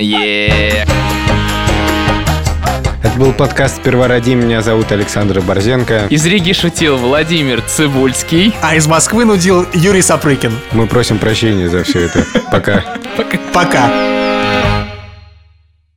Это 3.01 3.17
был 3.17 3.33
подкаст 3.33 3.77
«Сперва 3.77 4.09
роди». 4.09 4.35
Меня 4.35 4.61
зовут 4.61 4.91
Александр 4.91 5.41
Борзенко. 5.41 6.07
Из 6.11 6.27
Риги 6.27 6.53
шутил 6.53 6.97
Владимир 6.97 7.63
Цибульский. 7.63 8.53
А 8.61 8.75
из 8.75 8.89
Москвы 8.89 9.25
нудил 9.25 9.65
Юрий 9.73 10.03
Сапрыкин. 10.03 10.53
Мы 10.73 10.89
просим 10.89 11.19
прощения 11.19 11.69
за 11.69 11.85
все 11.85 12.07
это. 12.07 12.27
Пока. 12.51 12.85
Пока. 13.53 13.89